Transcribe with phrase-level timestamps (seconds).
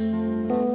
[0.00, 0.69] Quero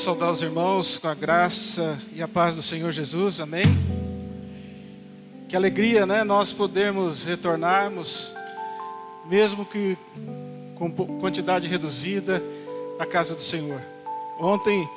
[0.00, 3.66] saudar os irmãos com a graça e a paz do Senhor Jesus, amém?
[5.46, 6.24] Que alegria, né?
[6.24, 8.34] Nós podermos retornarmos,
[9.26, 9.98] mesmo que
[10.76, 10.90] com
[11.20, 12.42] quantidade reduzida,
[12.98, 13.78] à casa do Senhor.
[14.38, 14.88] Ontem,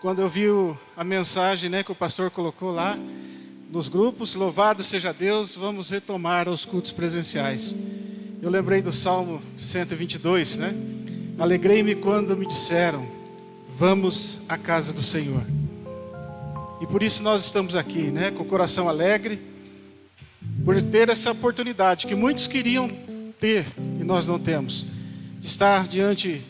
[0.00, 0.46] quando eu vi
[0.96, 2.98] a mensagem né, que o pastor colocou lá
[3.70, 7.76] nos grupos, louvado seja Deus, vamos retomar os cultos presenciais.
[8.42, 10.74] Eu lembrei do Salmo 122, né?
[11.38, 13.21] Alegrei-me quando me disseram
[13.76, 15.42] vamos à casa do Senhor.
[16.80, 19.40] E por isso nós estamos aqui, né, com o coração alegre,
[20.64, 22.90] por ter essa oportunidade que muitos queriam
[23.38, 23.66] ter
[23.98, 24.86] e nós não temos,
[25.38, 26.42] de estar diante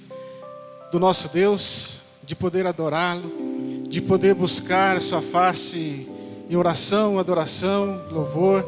[0.91, 6.07] do nosso Deus, de poder adorá-lo, de poder buscar a sua face
[6.49, 8.67] em oração, adoração, louvor,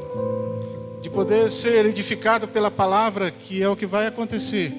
[1.03, 4.73] de poder ser edificado pela palavra, que é o que vai acontecer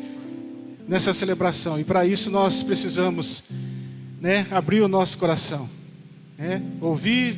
[0.88, 1.80] nessa celebração.
[1.80, 3.44] E para isso nós precisamos
[4.26, 5.70] né, abrir o nosso coração,
[6.36, 7.38] né, ouvir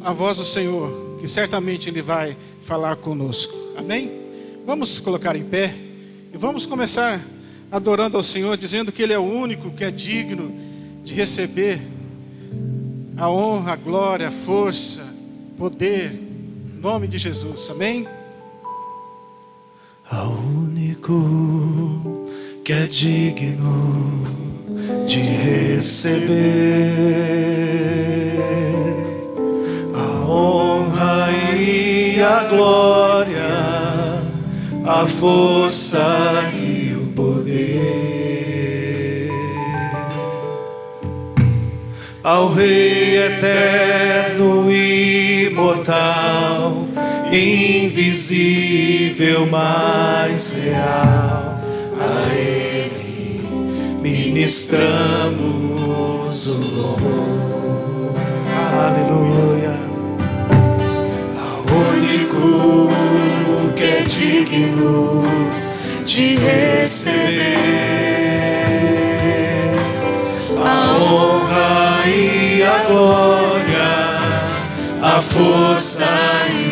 [0.00, 3.54] a voz do Senhor, que certamente Ele vai falar conosco.
[3.76, 4.10] Amém?
[4.64, 5.74] Vamos colocar em pé
[6.32, 7.20] e vamos começar
[7.70, 10.58] adorando ao Senhor, dizendo que Ele é o único que é digno
[11.04, 11.82] de receber
[13.14, 15.04] a honra, a glória, a força,
[15.58, 17.68] poder, em nome de Jesus.
[17.68, 18.08] Amém?
[20.10, 22.26] Ao único
[22.64, 24.53] que é digno
[25.06, 26.32] de receber
[29.94, 34.22] a honra e a glória,
[34.84, 37.94] a força e o poder.
[42.22, 46.86] Ao Rei eterno e imortal,
[47.30, 48.64] invisível,
[49.46, 51.60] mais real,
[52.00, 52.63] a Ele
[54.04, 55.32] ministramos
[56.46, 58.12] o louvor.
[58.70, 59.76] Aleluia.
[61.40, 61.64] Ao
[61.96, 62.44] único
[63.74, 65.24] que é digno
[66.04, 67.54] de receber
[70.62, 74.18] a honra e a glória,
[75.00, 76.04] a força
[76.50, 76.63] e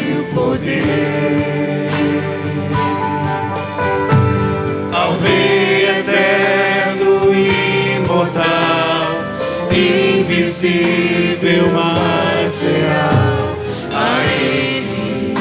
[10.53, 13.57] invisível, mas real,
[13.91, 15.35] a Ele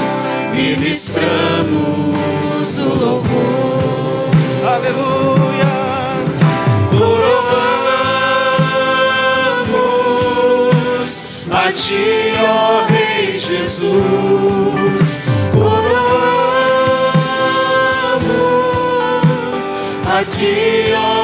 [0.56, 1.68] ministramos
[2.80, 4.30] o louvor.
[4.66, 5.82] Aleluia.
[6.92, 7.52] Coroamos
[11.52, 15.22] a Ti, ó Rei Jesus.
[15.52, 15.92] Coroamos
[20.08, 21.21] a Ti, ó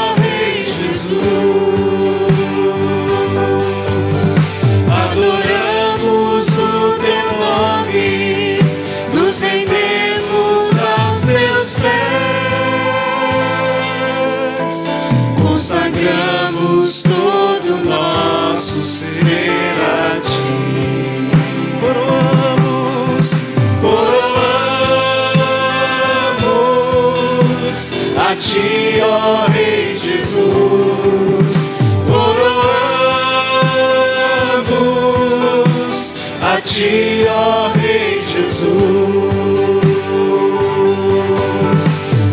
[36.77, 38.67] Ti, ó Rei Jesus.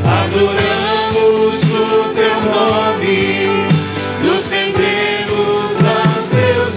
[0.04, 3.22] Adoramos o Teu nome,
[4.22, 6.76] nos rendemos aos Teus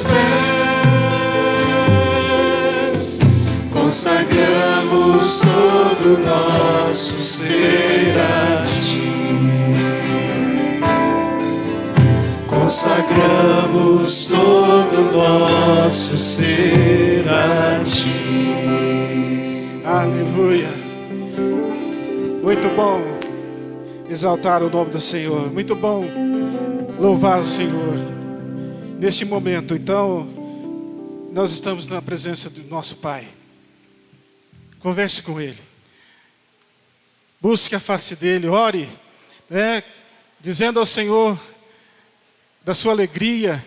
[2.93, 3.19] pés,
[3.69, 9.11] consagramos todo nosso ser a Ti.
[12.47, 17.06] Consagramos todo nosso ser
[19.83, 20.69] Aleluia.
[22.41, 23.01] Muito bom
[24.09, 25.51] exaltar o nome do Senhor.
[25.51, 26.05] Muito bom
[26.97, 27.95] louvar o Senhor.
[28.97, 30.25] Neste momento, então,
[31.33, 33.27] nós estamos na presença do nosso Pai.
[34.79, 35.59] Converse com Ele.
[37.41, 38.89] Busque a face dele, ore,
[39.49, 39.83] né,
[40.39, 41.37] dizendo ao Senhor
[42.63, 43.63] da sua alegria,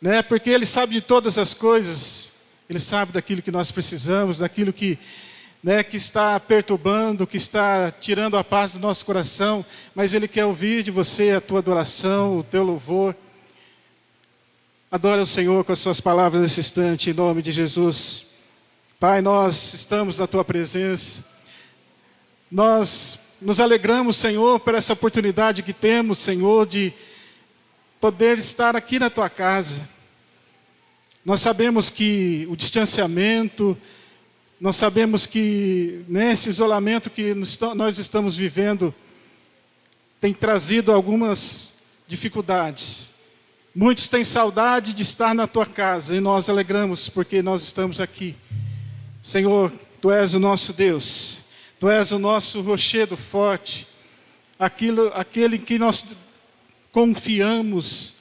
[0.00, 2.27] né, porque Ele sabe de todas as coisas,
[2.68, 4.98] Ele sabe daquilo que nós precisamos, daquilo que,
[5.62, 10.44] né, que está perturbando, que está tirando a paz do nosso coração, mas Ele quer
[10.44, 13.16] ouvir de você a tua adoração, o teu louvor.
[14.90, 18.26] Adora o Senhor com as suas palavras nesse instante, em nome de Jesus.
[19.00, 21.24] Pai, nós estamos na tua presença.
[22.50, 26.92] Nós nos alegramos, Senhor, por essa oportunidade que temos, Senhor, de
[28.00, 29.88] poder estar aqui na tua casa.
[31.28, 33.76] Nós sabemos que o distanciamento,
[34.58, 37.34] nós sabemos que nesse isolamento que
[37.76, 38.94] nós estamos vivendo
[40.18, 41.74] tem trazido algumas
[42.06, 43.10] dificuldades.
[43.74, 48.34] Muitos têm saudade de estar na tua casa e nós alegramos porque nós estamos aqui.
[49.22, 49.70] Senhor,
[50.00, 51.40] tu és o nosso Deus,
[51.78, 53.86] tu és o nosso rochedo forte,
[54.58, 56.06] aquilo, aquele em que nós
[56.90, 58.14] confiamos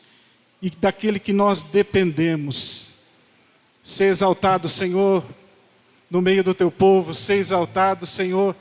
[0.61, 2.86] e daquele que nós dependemos.
[3.87, 5.23] Ser exaltado, Senhor,
[6.11, 8.53] no meio do teu povo, ser exaltado, Senhor,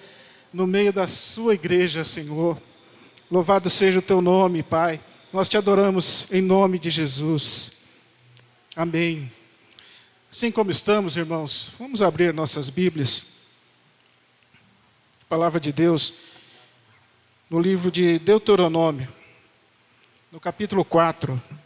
[0.53, 2.57] no meio da sua igreja, Senhor.
[3.29, 5.01] Louvado seja o teu nome, Pai.
[5.33, 7.73] Nós te adoramos em nome de Jesus.
[8.77, 9.29] Amém.
[10.31, 13.27] Assim como estamos, irmãos, vamos abrir nossas Bíblias.
[15.29, 16.15] Palavra de Deus,
[17.51, 19.09] no livro de Deuteronômio,
[20.31, 21.66] no capítulo 4.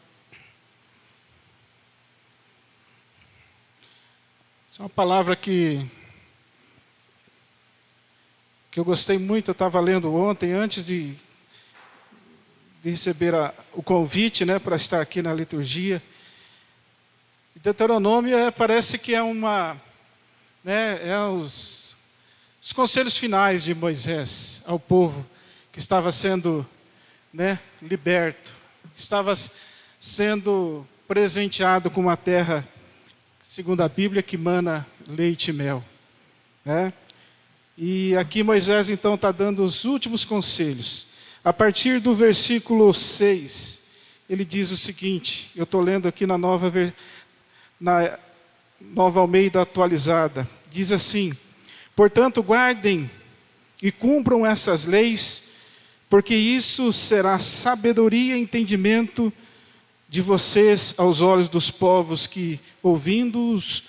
[4.81, 5.87] Essa é uma palavra que,
[8.71, 11.15] que eu gostei muito, eu estava lendo ontem, antes de
[12.82, 16.03] de receber a, o convite né, para estar aqui na liturgia.
[17.56, 19.77] Deuteronômio é, parece que é uma.
[20.65, 21.94] Né, é os,
[22.62, 25.27] os conselhos finais de Moisés ao povo
[25.71, 26.67] que estava sendo
[27.31, 28.50] né, liberto,
[28.97, 29.35] estava
[30.00, 32.67] sendo presenteado com uma terra,
[33.52, 35.82] segundo a Bíblia, que mana leite e mel.
[36.64, 36.93] Né?
[37.76, 41.08] E aqui Moisés então está dando os últimos conselhos.
[41.43, 43.81] A partir do versículo 6,
[44.29, 46.73] ele diz o seguinte: eu estou lendo aqui na nova,
[47.81, 48.17] na
[48.81, 50.49] nova Almeida atualizada.
[50.70, 51.37] Diz assim:
[51.96, 53.11] Portanto, guardem
[53.82, 55.49] e cumpram essas leis,
[56.08, 59.32] porque isso será sabedoria e entendimento
[60.11, 63.85] de vocês aos olhos dos povos que, ouvindo-os,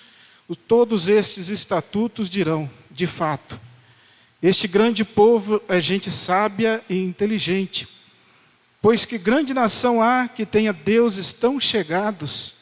[0.66, 3.60] todos estes estatutos dirão: de fato
[4.42, 7.86] este grande povo é gente sábia e inteligente.
[8.80, 12.56] Pois que grande nação há que tenha deuses tão chegados,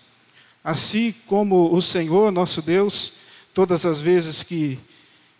[0.62, 3.14] assim como o Senhor nosso Deus,
[3.54, 4.78] todas as vezes que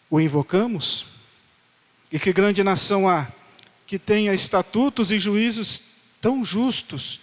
[0.08, 1.04] o invocamos?
[2.10, 3.28] E que grande nação há
[3.86, 5.82] que tenha estatutos e juízos
[6.22, 7.20] tão justos,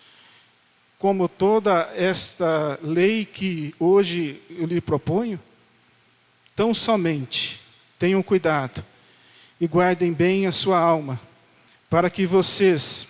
[0.99, 5.39] como toda esta lei que hoje eu lhe proponho?
[6.55, 7.61] Tão somente
[7.99, 8.83] tenham cuidado
[9.61, 11.19] e guardem bem a sua alma,
[11.89, 13.07] para que vocês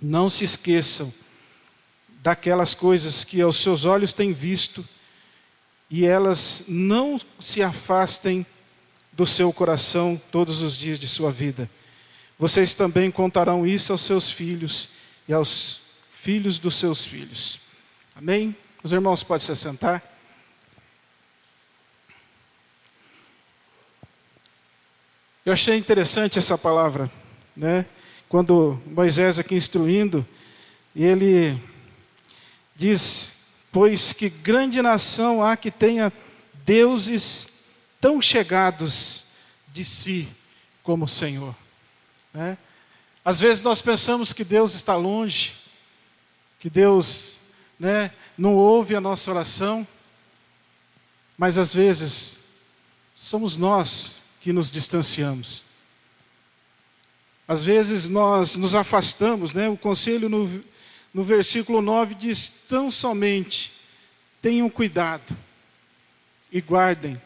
[0.00, 1.12] não se esqueçam
[2.18, 4.86] daquelas coisas que aos seus olhos têm visto
[5.88, 8.44] e elas não se afastem
[9.12, 11.70] do seu coração todos os dias de sua vida.
[12.36, 14.88] Vocês também contarão isso aos seus filhos
[15.28, 15.83] e aos
[16.24, 17.60] filhos dos seus filhos.
[18.16, 18.56] Amém?
[18.82, 20.02] Os irmãos podem se sentar.
[25.44, 27.12] Eu achei interessante essa palavra,
[27.54, 27.84] né?
[28.26, 30.26] Quando Moisés aqui instruindo,
[30.96, 31.62] ele
[32.74, 33.32] diz:
[33.70, 36.10] Pois que grande nação há que tenha
[36.64, 37.48] deuses
[38.00, 39.24] tão chegados
[39.70, 40.26] de si
[40.82, 41.54] como o Senhor.
[42.32, 42.56] Né?
[43.22, 45.63] Às vezes nós pensamos que Deus está longe,
[46.64, 47.40] que Deus
[47.78, 49.86] né, não ouve a nossa oração,
[51.36, 52.40] mas às vezes
[53.14, 55.62] somos nós que nos distanciamos.
[57.46, 59.68] Às vezes nós nos afastamos, né?
[59.68, 60.64] o conselho no,
[61.12, 63.74] no versículo 9 diz: tão somente
[64.40, 65.36] tenham cuidado
[66.50, 67.20] e guardem,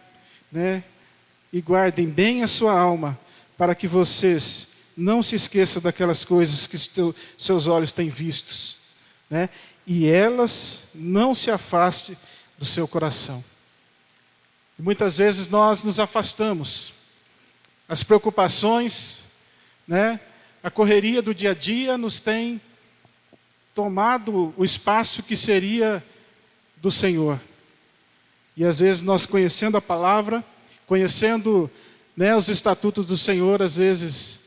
[0.51, 0.83] né?
[1.53, 3.17] e guardem bem a sua alma,
[3.57, 6.77] para que vocês não se esqueçam daquelas coisas que
[7.39, 8.79] seus olhos têm vistos,
[9.29, 9.49] né?
[9.87, 12.17] e elas não se afastem
[12.59, 13.43] do seu coração.
[14.79, 16.93] E muitas vezes nós nos afastamos,
[17.89, 19.25] as preocupações,
[19.87, 20.21] né,
[20.63, 22.61] a correria do dia a dia nos tem
[23.75, 26.05] tomado o espaço que seria
[26.77, 27.41] do Senhor.
[28.57, 30.45] E às vezes nós conhecendo a palavra,
[30.87, 31.71] conhecendo
[32.17, 34.41] né, os estatutos do Senhor, às vezes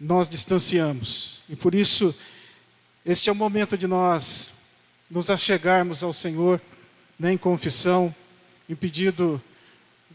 [0.00, 1.42] nós distanciamos.
[1.48, 2.14] E por isso,
[3.04, 4.52] este é o momento de nós
[5.10, 6.58] nos achegarmos ao Senhor
[7.18, 8.14] né, em confissão,
[8.66, 9.42] em pedido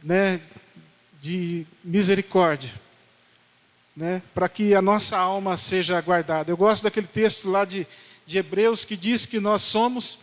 [0.01, 0.41] né,
[1.21, 2.71] de misericórdia,
[3.95, 6.51] né, para que a nossa alma seja guardada.
[6.51, 7.85] Eu gosto daquele texto lá de,
[8.25, 10.17] de Hebreus que diz que nós somos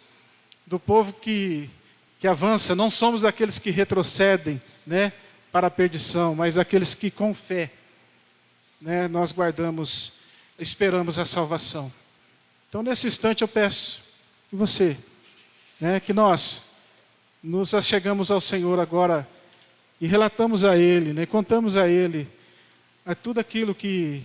[0.66, 1.70] do povo que,
[2.18, 5.12] que avança, não somos daqueles que retrocedem né,
[5.52, 7.70] para a perdição, mas aqueles que com fé
[8.80, 10.14] né, nós guardamos,
[10.58, 11.92] esperamos a salvação.
[12.76, 14.02] Então, nesse instante, eu peço
[14.50, 14.98] que você,
[15.80, 16.64] né, que nós
[17.42, 19.26] nos achegamos ao Senhor agora
[19.98, 22.28] e relatamos a Ele, né, contamos a Ele
[23.06, 24.22] a tudo aquilo que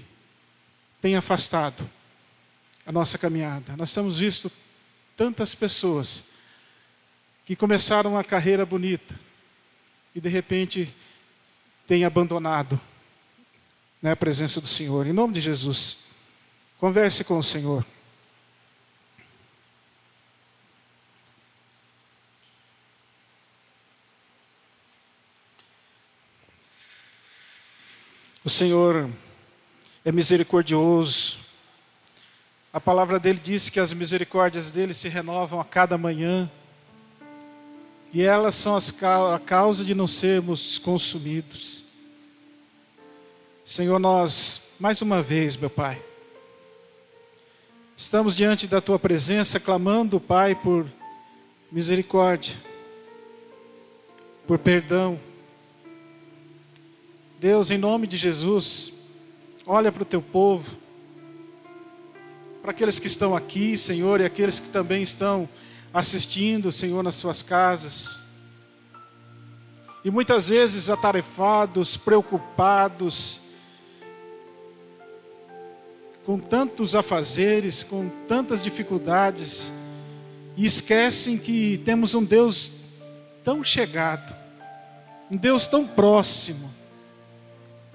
[0.99, 1.89] tem afastado
[2.85, 3.77] a nossa caminhada.
[3.77, 4.51] Nós temos visto
[5.15, 6.25] tantas pessoas
[7.45, 9.17] que começaram uma carreira bonita
[10.13, 10.93] e de repente
[11.87, 12.77] têm abandonado
[14.01, 15.07] né, a presença do Senhor.
[15.07, 15.99] Em nome de Jesus,
[16.77, 17.85] converse com o Senhor.
[28.43, 29.07] O Senhor
[30.03, 31.37] é misericordioso.
[32.73, 36.49] A palavra dele diz que as misericórdias dele se renovam a cada manhã.
[38.11, 41.85] E elas são as, a causa de não sermos consumidos.
[43.63, 46.01] Senhor, nós, mais uma vez, meu Pai,
[47.95, 50.87] estamos diante da Tua presença, clamando, Pai, por
[51.71, 52.55] misericórdia,
[54.47, 55.19] por perdão
[57.41, 58.93] Deus, em nome de Jesus,
[59.65, 60.77] olha para o teu povo,
[62.61, 65.49] para aqueles que estão aqui, Senhor, e aqueles que também estão
[65.91, 68.23] assistindo, Senhor, nas suas casas.
[70.05, 73.41] E muitas vezes atarefados, preocupados,
[76.23, 79.71] com tantos afazeres, com tantas dificuldades,
[80.55, 82.71] e esquecem que temos um Deus
[83.43, 84.31] tão chegado,
[85.31, 86.71] um Deus tão próximo,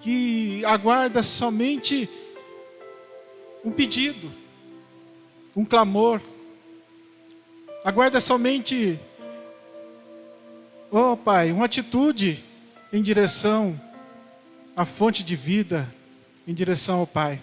[0.07, 2.09] que aguarda somente
[3.65, 4.31] um pedido,
[5.57, 6.21] um clamor,
[7.85, 9.01] aguarda somente,
[10.93, 12.45] oh Pai, uma atitude
[12.93, 13.77] em direção
[14.77, 15.93] à fonte de vida,
[16.47, 17.43] em direção ao Pai.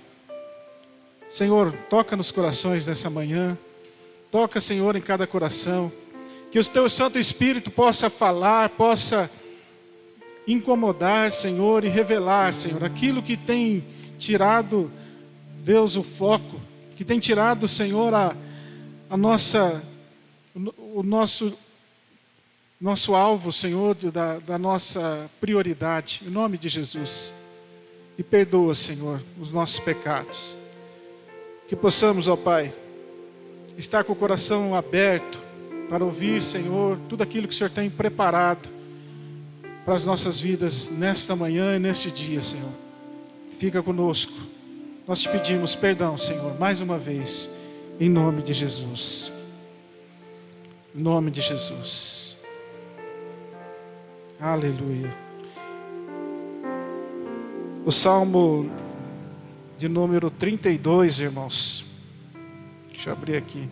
[1.28, 3.58] Senhor, toca nos corações dessa manhã,
[4.32, 5.92] toca, Senhor, em cada coração,
[6.50, 9.30] que o Teu Santo Espírito possa falar, possa
[10.48, 13.84] incomodar, Senhor, e revelar, Senhor, aquilo que tem
[14.18, 14.92] tirado,
[15.64, 16.60] Deus, o foco,
[16.96, 18.36] que tem tirado, Senhor, a,
[19.10, 19.84] a nossa,
[20.54, 21.54] o nosso,
[22.80, 27.34] nosso alvo, Senhor, da, da nossa prioridade, em nome de Jesus.
[28.18, 30.56] E perdoa, Senhor, os nossos pecados.
[31.68, 32.72] Que possamos, ó Pai,
[33.78, 35.40] estar com o coração aberto
[35.90, 38.70] para ouvir, Senhor, tudo aquilo que o Senhor tem preparado
[39.84, 42.72] para as nossas vidas nesta manhã e neste dia, Senhor.
[43.58, 44.34] Fica conosco.
[45.08, 47.50] Nós te pedimos perdão, Senhor, mais uma vez,
[48.00, 49.32] em nome de Jesus.
[50.96, 52.38] Em nome de Jesus.
[54.40, 55.14] Aleluia.
[57.86, 58.70] O Salmo
[59.78, 61.86] de número 32, irmãos.
[62.90, 63.68] Deixa eu abrir aqui.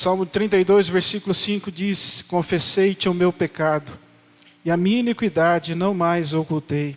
[0.00, 3.92] Salmo 32, versículo 5 diz: Confessei-te o meu pecado,
[4.64, 6.96] e a minha iniquidade não mais ocultei.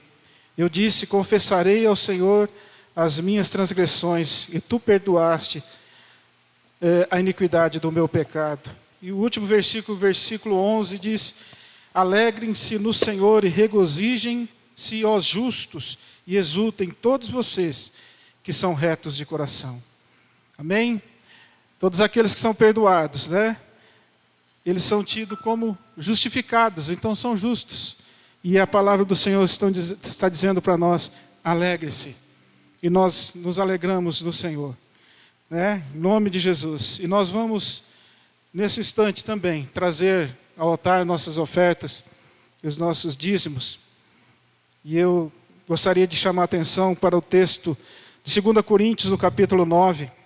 [0.57, 2.49] Eu disse: Confessarei ao Senhor
[2.95, 5.61] as minhas transgressões, e tu perdoaste
[6.81, 8.73] eh, a iniquidade do meu pecado.
[9.01, 11.35] E o último versículo, versículo 11, diz:
[11.93, 17.91] Alegrem-se no Senhor e regozijem-se, os justos, e exultem todos vocês
[18.41, 19.83] que são retos de coração.
[20.57, 21.01] Amém?
[21.83, 23.57] Todos aqueles que são perdoados, né?
[24.65, 27.97] Eles são tidos como justificados, então são justos.
[28.41, 31.11] E a palavra do Senhor está dizendo para nós:
[31.43, 32.15] alegre-se.
[32.81, 34.73] E nós nos alegramos do Senhor,
[35.49, 35.83] né?
[35.93, 36.99] Em nome de Jesus.
[36.99, 37.83] E nós vamos,
[38.53, 42.01] nesse instante também, trazer ao altar nossas ofertas
[42.63, 43.77] e os nossos dízimos.
[44.85, 45.29] E eu
[45.67, 47.77] gostaria de chamar a atenção para o texto
[48.23, 50.22] de 2 Coríntios, no capítulo 9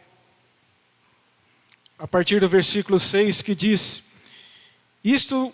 [1.97, 4.03] a partir do versículo 6, que diz:
[5.03, 5.53] Isto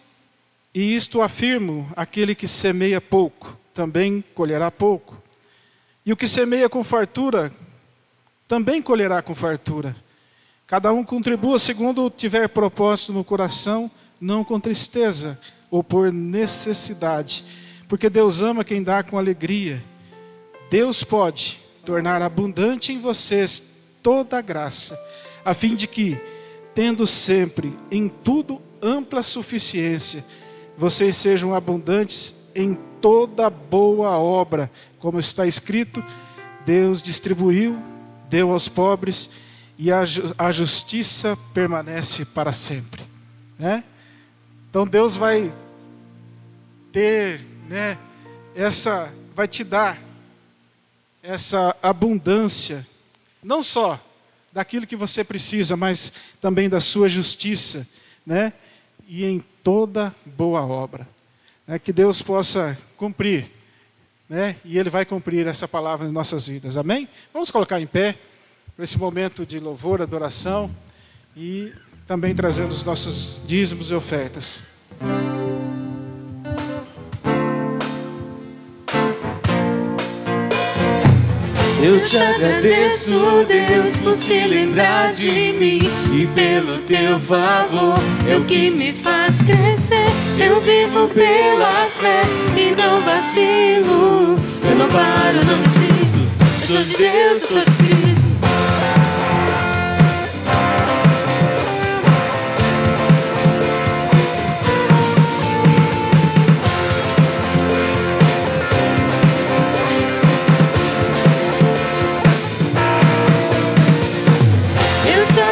[0.74, 5.22] e isto afirmo: aquele que semeia pouco, também colherá pouco.
[6.06, 7.52] E o que semeia com fartura,
[8.48, 9.96] também colherá com fartura.
[10.68, 17.46] Cada um contribua segundo tiver propósito no coração, não com tristeza ou por necessidade,
[17.88, 19.84] porque Deus ama quem dá com alegria.
[20.70, 23.62] Deus pode tornar abundante em vocês
[24.02, 25.00] toda a graça,
[25.46, 26.20] a fim de que,
[26.74, 30.24] tendo sempre em tudo ampla suficiência,
[30.76, 36.04] vocês sejam abundantes em toda boa obra, como está escrito:
[36.66, 37.82] Deus distribuiu,
[38.30, 39.30] deu aos pobres
[39.78, 40.04] e a,
[40.38, 43.04] a justiça permanece para sempre.
[43.58, 43.84] Né?
[44.70, 45.52] Então Deus vai
[46.92, 47.98] ter, né,
[48.56, 50.00] essa, vai te dar
[51.22, 52.86] essa abundância,
[53.42, 54.00] não só
[54.54, 57.88] daquilo que você precisa, mas também da sua justiça,
[58.26, 58.54] né?
[59.08, 61.08] E em toda boa obra.
[61.68, 61.80] Né?
[61.80, 63.50] Que Deus possa cumprir,
[64.30, 64.56] né?
[64.64, 66.78] E Ele vai cumprir essa palavra em nossas vidas.
[66.78, 67.10] Amém?
[67.34, 68.18] Vamos colocar em pé
[68.76, 70.70] para esse momento de louvor, adoração
[71.36, 71.74] e
[72.06, 74.64] também trazendo os nossos dízimos e ofertas.
[81.84, 85.82] Eu te agradeço, Deus, por se lembrar de mim
[86.14, 90.08] e pelo teu favor, é o que me faz crescer.
[90.40, 92.22] Eu vivo pela fé
[92.56, 94.38] e não vacilo.
[94.64, 96.26] Eu não paro, não desisto.
[96.62, 98.13] Eu sou de Deus, eu sou de Cristo.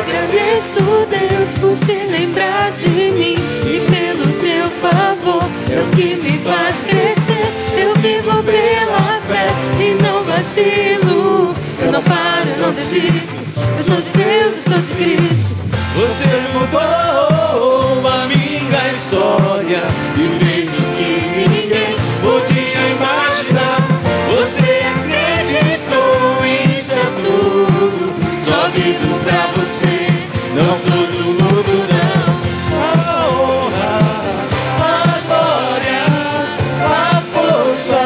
[0.02, 0.80] Agradeço,
[1.10, 6.84] Deus, por se lembrar de mim e pelo teu favor, é o que me faz
[6.84, 7.46] crescer.
[7.78, 9.48] Eu vivo pela fé
[9.80, 11.54] e não vacilo.
[11.82, 13.44] Eu não paro, eu não desisto.
[13.78, 15.58] Eu sou de Deus, eu sou de Cristo.
[15.96, 19.84] Você mudou a minha história
[20.16, 23.78] e fez o que ninguém podia imaginar.
[24.30, 26.46] Você acreditou,
[26.80, 28.14] isso é tudo.
[28.44, 29.61] Só vivo pra você.
[30.54, 32.42] Não sou do mundo, não.
[32.78, 32.86] A
[33.30, 33.94] honra,
[34.80, 34.86] a
[35.26, 36.04] glória,
[36.84, 38.04] a força,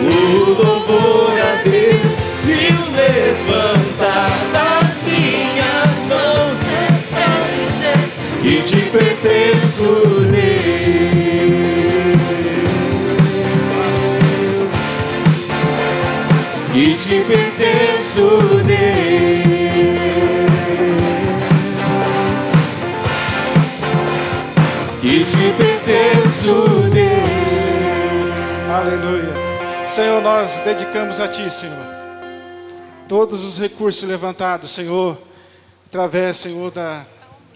[0.00, 0.02] o
[0.50, 6.74] louvor a Deus e o levantar das minhas mãos é
[7.14, 8.02] pra dizer
[8.42, 9.88] que te pertenço,
[10.32, 10.64] Deus.
[16.72, 18.24] Que te pertenço,
[18.64, 19.33] Deus.
[26.44, 27.24] Pertenço, Deus.
[28.70, 29.88] Aleluia.
[29.88, 31.94] Senhor, nós dedicamos a Ti, Senhor.
[33.08, 35.18] Todos os recursos levantados, Senhor,
[35.86, 37.04] através, Senhor, da,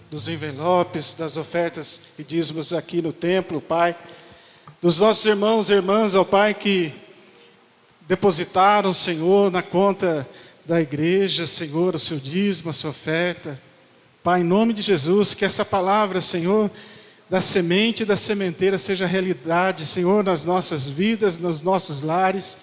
[0.09, 3.95] dos envelopes, das ofertas e dízimos aqui no templo, Pai.
[4.81, 6.93] Dos nossos irmãos e irmãs, ó Pai, que
[8.07, 10.27] depositaram, Senhor, na conta
[10.65, 13.59] da igreja, Senhor, o seu dízimo, a sua oferta.
[14.23, 16.69] Pai, em nome de Jesus, que essa palavra, Senhor,
[17.29, 22.57] da semente da sementeira seja realidade, Senhor, nas nossas vidas, nos nossos lares,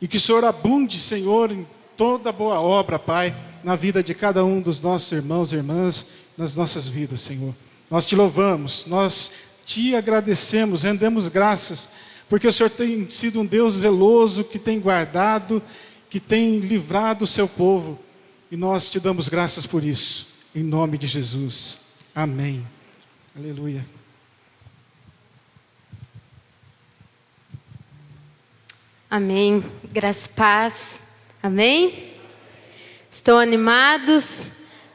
[0.00, 3.34] e que o Senhor abunde, Senhor, em toda boa obra, Pai,
[3.64, 6.06] na vida de cada um dos nossos irmãos e irmãs,
[6.36, 7.52] nas nossas vidas, Senhor.
[7.90, 9.32] Nós te louvamos, nós
[9.64, 11.88] te agradecemos, rendemos graças,
[12.28, 15.60] porque o Senhor tem sido um Deus zeloso, que tem guardado,
[16.08, 17.98] que tem livrado o seu povo,
[18.50, 21.80] e nós te damos graças por isso, em nome de Jesus.
[22.14, 22.64] Amém.
[23.38, 23.86] Aleluia.
[29.08, 29.62] Amém.
[29.92, 31.02] Graças paz.
[31.40, 32.14] Amém.
[33.08, 34.48] Estão animados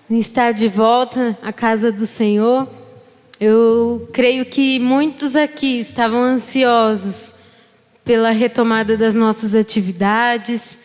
[0.10, 2.68] em estar de volta à casa do Senhor.
[3.40, 7.36] Eu creio que muitos aqui estavam ansiosos
[8.04, 10.78] pela retomada das nossas atividades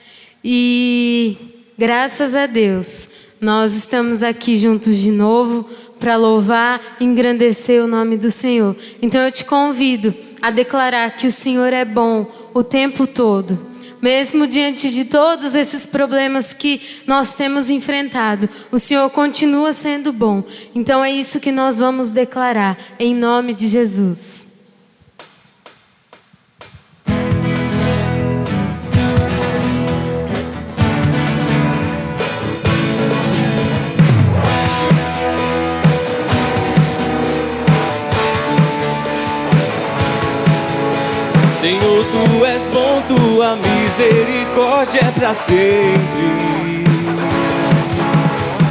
[0.44, 7.88] e graças a Deus nós estamos aqui juntos de novo para louvar e engrandecer o
[7.88, 8.76] nome do Senhor.
[9.02, 13.68] Então eu te convido a declarar que o Senhor é bom o tempo todo.
[14.00, 20.44] Mesmo diante de todos esses problemas que nós temos enfrentado, o Senhor continua sendo bom.
[20.74, 24.47] Então é isso que nós vamos declarar, em nome de Jesus.
[41.68, 46.84] Senhor, tu és bom, tua misericórdia é para sempre.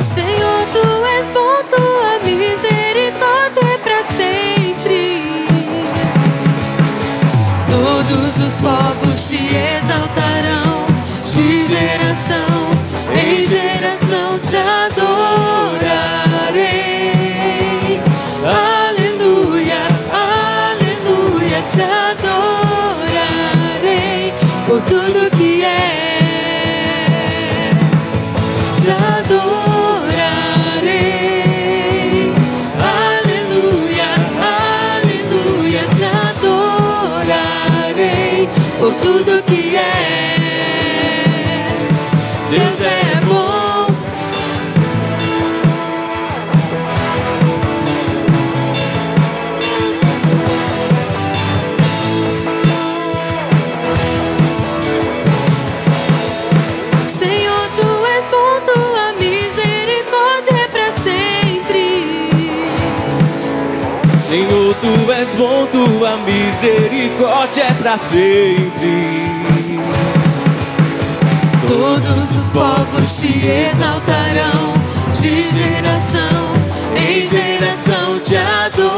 [0.01, 1.29] Senhor, tu és
[2.23, 5.45] misericórdia é para sempre.
[7.69, 10.76] Todos os povos te exaltarão,
[66.27, 69.25] misericórdia é para sempre.
[71.65, 74.73] Todos os povos te exaltarão,
[75.21, 76.57] de geração
[76.95, 78.89] em geração te adorarei.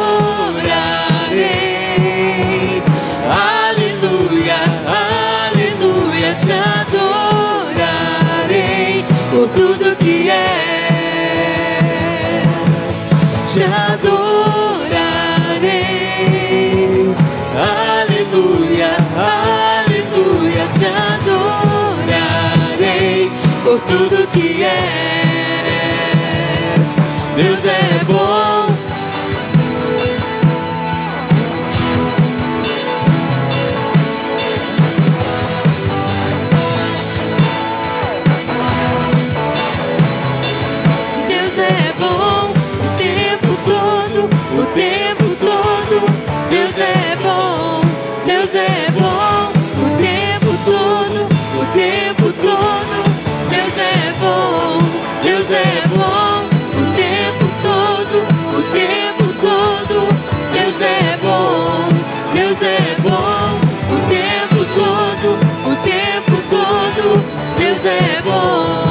[3.29, 6.51] Aleluia, aleluia, te
[7.71, 10.39] adorarei por tudo que és.
[13.53, 14.58] Te adorarei.
[20.79, 22.09] Te adorarei
[23.65, 24.71] por tudo que és.
[27.35, 28.38] Deus é bom.
[55.49, 56.45] Deus é bom
[56.79, 58.17] o tempo todo,
[58.55, 60.07] o tempo todo.
[60.53, 61.89] Deus é bom,
[62.35, 63.59] Deus é bom
[63.91, 67.25] o tempo todo, o tempo todo.
[67.57, 68.88] Deus é bom.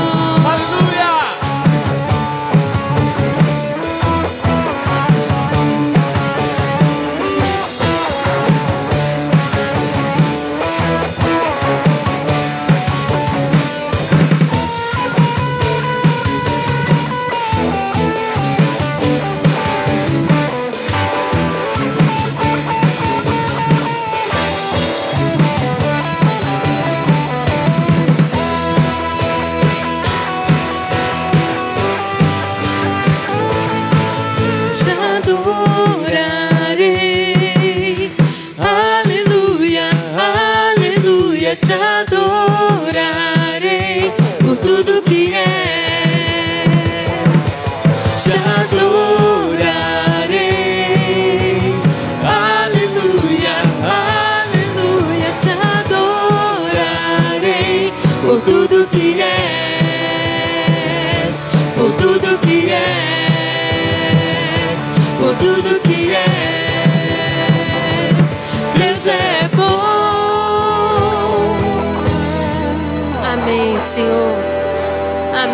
[41.57, 43.38] Te adorarei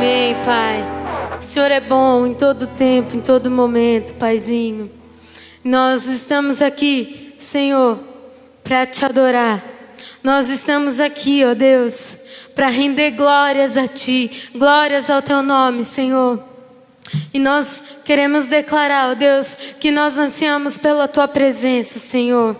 [0.04, 0.84] Amém, Pai.
[1.40, 4.90] O Senhor é bom em todo tempo, em todo momento, Paizinho.
[5.64, 7.98] Nós estamos aqui, Senhor,
[8.62, 9.64] para te adorar.
[10.22, 12.18] Nós estamos aqui, ó Deus,
[12.54, 16.38] para render glórias a Ti, glórias ao Teu nome, Senhor.
[17.32, 22.54] E nós queremos declarar, ó Deus, que nós ansiamos pela Tua presença, Senhor.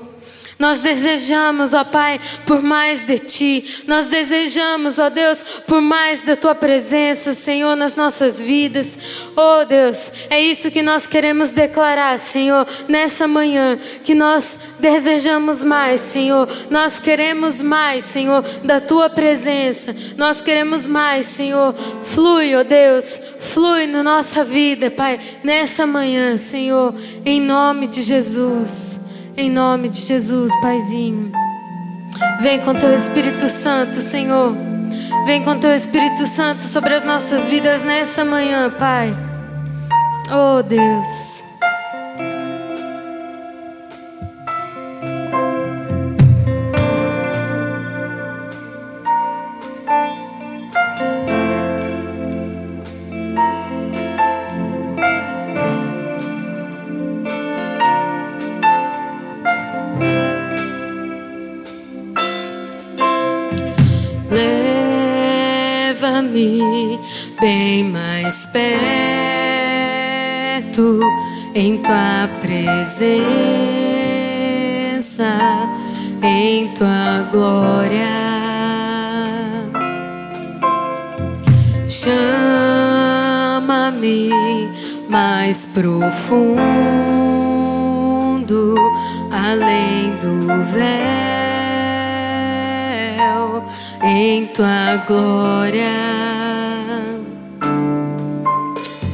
[0.64, 3.83] Nós desejamos, ó Pai, por mais de Ti.
[3.87, 8.98] Nós desejamos, ó Deus, por mais da Tua presença, Senhor, nas nossas vidas.
[9.37, 13.79] Oh Deus, é isso que nós queremos declarar, Senhor, nessa manhã.
[14.03, 16.48] Que nós desejamos mais, Senhor.
[16.70, 19.94] Nós queremos mais, Senhor, da Tua presença.
[20.16, 21.74] Nós queremos mais, Senhor.
[22.03, 29.03] Flui, ó Deus, flui na nossa vida, Pai, nessa manhã, Senhor, em nome de Jesus.
[29.37, 31.33] Em nome de Jesus, Paizinho.
[32.40, 34.55] Vem com teu Espírito Santo, Senhor.
[35.27, 39.12] Vem com teu Espírito Santo sobre as nossas vidas nessa manhã, Pai.
[40.31, 41.43] Oh, Deus.
[67.40, 68.64] Bem mais perto
[71.54, 73.24] em tua presença,
[76.22, 78.24] em tua glória.
[81.87, 82.70] Chama-me
[85.09, 86.44] mais profundo,
[89.30, 90.85] além do véu,
[94.04, 95.88] em tua glória.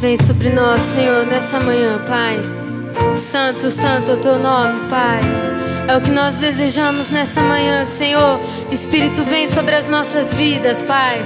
[0.00, 2.40] Vem sobre nós, Senhor, nessa manhã, Pai.
[3.16, 5.20] Santo, santo é o teu nome, Pai.
[5.86, 8.40] É o que nós desejamos nessa manhã, Senhor.
[8.70, 11.22] Espírito, vem sobre as nossas vidas, Pai.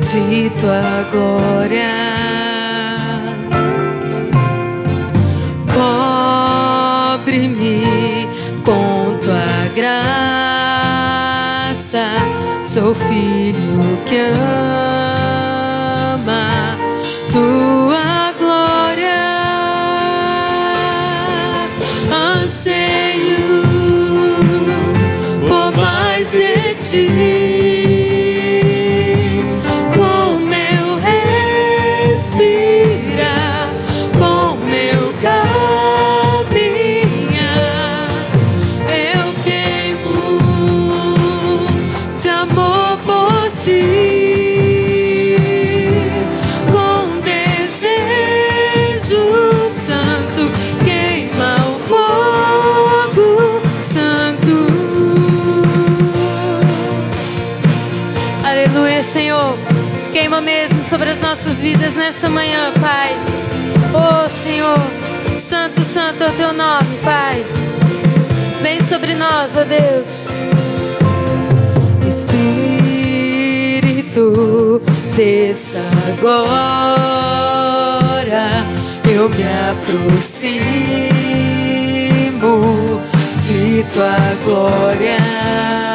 [0.00, 1.88] de tua glória.
[7.22, 8.28] Cobre-me
[8.64, 10.96] com tua graça.
[12.64, 15.05] Sou filho que ama
[27.04, 27.45] de
[60.36, 63.16] Queima mesmo sobre as nossas vidas nessa manhã, Pai.
[63.94, 64.76] Oh, Senhor.
[65.38, 67.42] Santo, santo é o teu nome, Pai.
[68.60, 70.28] Vem sobre nós, ó Deus.
[73.26, 74.82] Espírito,
[75.16, 75.80] desça
[76.18, 76.50] agora.
[79.10, 80.60] Eu me aproximo
[83.40, 85.85] de tua glória.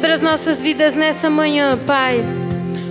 [0.01, 2.25] Sobre as nossas vidas nessa manhã, Pai.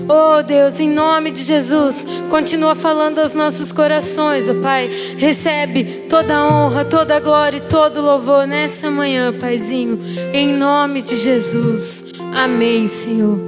[0.08, 4.88] Oh Deus, em nome de Jesus, continua falando aos nossos corações, ó Pai.
[5.18, 9.98] Recebe toda a honra, toda a glória e todo o louvor nessa manhã, Paizinho.
[10.32, 12.12] Em nome de Jesus.
[12.32, 13.40] Amém, Senhor.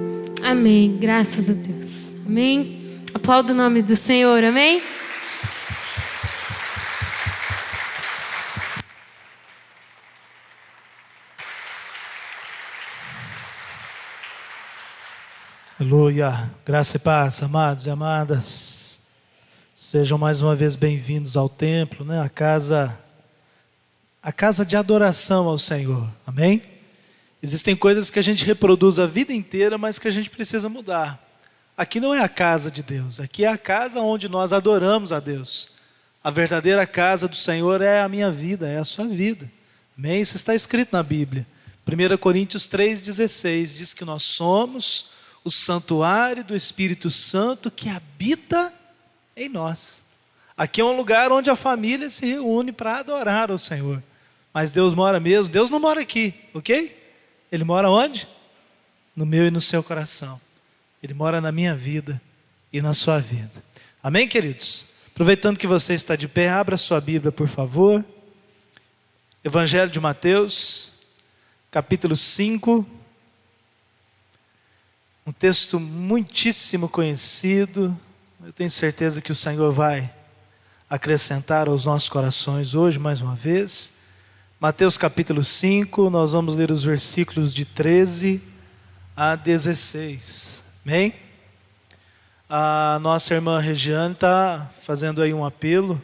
[0.42, 0.98] Amém.
[1.00, 2.16] Graças a Deus.
[2.26, 2.80] Amém.
[3.14, 4.42] Aplauda o nome do Senhor.
[4.42, 4.82] Amém.
[16.12, 16.50] Aleluia.
[16.66, 19.00] Graça e paz, amados e amadas.
[19.74, 22.20] Sejam mais uma vez bem-vindos ao templo, né?
[22.20, 22.98] A casa
[24.22, 26.06] a casa de adoração ao Senhor.
[26.26, 26.62] Amém?
[27.42, 31.18] Existem coisas que a gente reproduz a vida inteira, mas que a gente precisa mudar.
[31.78, 35.18] Aqui não é a casa de Deus, aqui é a casa onde nós adoramos a
[35.18, 35.70] Deus.
[36.22, 39.50] A verdadeira casa do Senhor é a minha vida, é a sua vida.
[39.96, 40.20] Amém?
[40.20, 41.46] Isso está escrito na Bíblia.
[41.86, 48.72] 1 Coríntios 3,16 diz que nós somos o santuário do Espírito Santo que habita
[49.36, 50.04] em nós.
[50.56, 54.02] Aqui é um lugar onde a família se reúne para adorar ao Senhor.
[54.52, 56.96] Mas Deus mora mesmo, Deus não mora aqui, ok?
[57.50, 58.28] Ele mora onde?
[59.16, 60.40] No meu e no seu coração.
[61.02, 62.20] Ele mora na minha vida
[62.72, 63.62] e na sua vida.
[64.02, 64.86] Amém, queridos?
[65.08, 68.04] Aproveitando que você está de pé, abra sua Bíblia, por favor.
[69.44, 70.92] Evangelho de Mateus,
[71.70, 72.86] capítulo 5.
[75.24, 77.96] Um texto muitíssimo conhecido.
[78.44, 80.12] Eu tenho certeza que o Senhor vai
[80.90, 83.98] acrescentar aos nossos corações hoje, mais uma vez.
[84.58, 88.42] Mateus capítulo 5, nós vamos ler os versículos de 13
[89.16, 90.64] a 16.
[90.84, 91.14] Amém?
[92.48, 96.02] A nossa irmã Regiane está fazendo aí um apelo,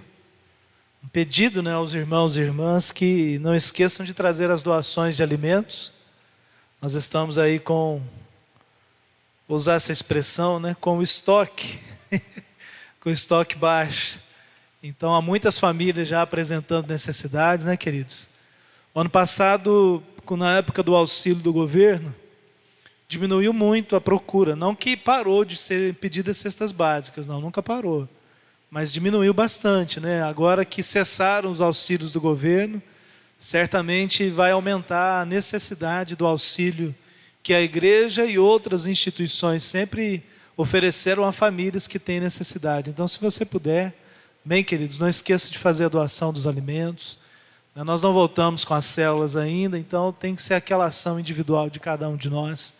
[1.02, 5.24] um pedido né, aos irmãos e irmãs que não esqueçam de trazer as doações de
[5.24, 5.90] alimentos.
[6.80, 8.00] Nós estamos aí com,
[9.48, 11.78] vou usar essa expressão, né, com o estoque,
[13.00, 14.20] com o estoque baixo.
[14.82, 18.28] Então há muitas famílias já apresentando necessidades, né, queridos?
[18.94, 22.14] Ano passado, na época do auxílio do governo,
[23.08, 24.54] diminuiu muito a procura.
[24.54, 28.06] Não que parou de ser pedidas cestas básicas, não, nunca parou.
[28.70, 30.22] Mas diminuiu bastante, né?
[30.22, 32.82] Agora que cessaram os auxílios do governo,
[33.38, 36.94] certamente vai aumentar a necessidade do auxílio
[37.42, 40.24] que a igreja e outras instituições sempre
[40.56, 42.90] ofereceram a famílias que têm necessidade.
[42.90, 43.94] Então, se você puder,
[44.44, 47.18] bem, queridos, não esqueça de fazer a doação dos alimentos.
[47.74, 51.78] Nós não voltamos com as células ainda, então tem que ser aquela ação individual de
[51.78, 52.74] cada um de nós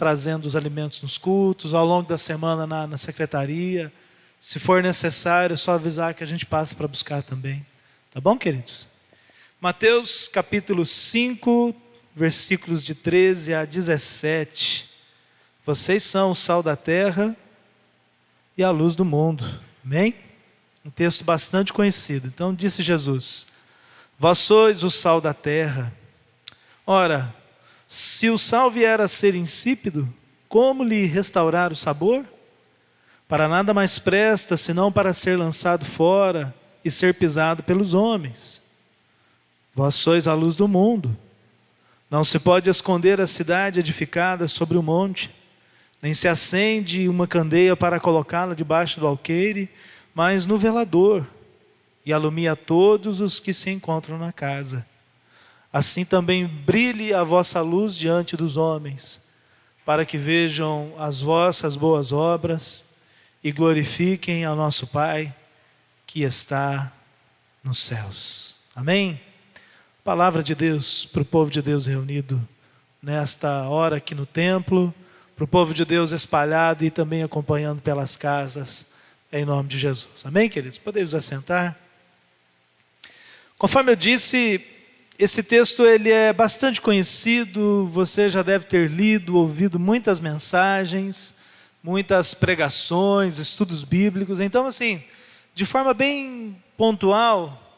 [0.00, 3.92] trazendo os alimentos nos cultos, ao longo da semana na, na secretaria.
[4.40, 7.66] Se for necessário, é só avisar que a gente passa para buscar também.
[8.10, 8.88] Tá bom, queridos?
[9.60, 11.74] Mateus capítulo 5,
[12.14, 14.88] versículos de 13 a 17.
[15.64, 17.36] Vocês são o sal da terra
[18.56, 19.44] e a luz do mundo.
[19.84, 20.14] Amém?
[20.84, 22.26] Um texto bastante conhecido.
[22.26, 23.48] Então disse Jesus:
[24.18, 25.92] Vós sois o sal da terra.
[26.86, 27.34] Ora,
[27.86, 30.12] se o sal vier a ser insípido,
[30.48, 32.24] como lhe restaurar o sabor?
[33.28, 36.52] Para nada mais presta senão para ser lançado fora
[36.84, 38.60] e ser pisado pelos homens.
[39.74, 41.16] Vós sois a luz do mundo.
[42.10, 45.30] Não se pode esconder a cidade edificada sobre o monte,
[46.02, 49.70] nem se acende uma candeia para colocá-la debaixo do alqueire,
[50.12, 51.24] mas no velador,
[52.04, 54.84] e alumia todos os que se encontram na casa.
[55.72, 59.20] Assim também brilhe a vossa luz diante dos homens,
[59.86, 62.86] para que vejam as vossas boas obras
[63.44, 65.32] e glorifiquem ao nosso Pai
[66.06, 66.92] que está
[67.62, 68.56] nos céus.
[68.74, 69.20] Amém?
[70.02, 72.40] Palavra de Deus para o povo de Deus reunido
[73.02, 74.94] nesta hora aqui no templo,
[75.36, 78.92] para o povo de Deus espalhado e também acompanhando pelas casas
[79.30, 80.24] em nome de Jesus.
[80.24, 80.78] Amém, queridos?
[80.78, 81.78] Podemos assentar?
[83.58, 84.64] Conforme eu disse,
[85.18, 91.34] esse texto ele é bastante conhecido, você já deve ter lido, ouvido muitas mensagens,
[91.82, 94.40] muitas pregações, estudos bíblicos.
[94.40, 95.04] Então, assim,
[95.54, 97.69] de forma bem pontual,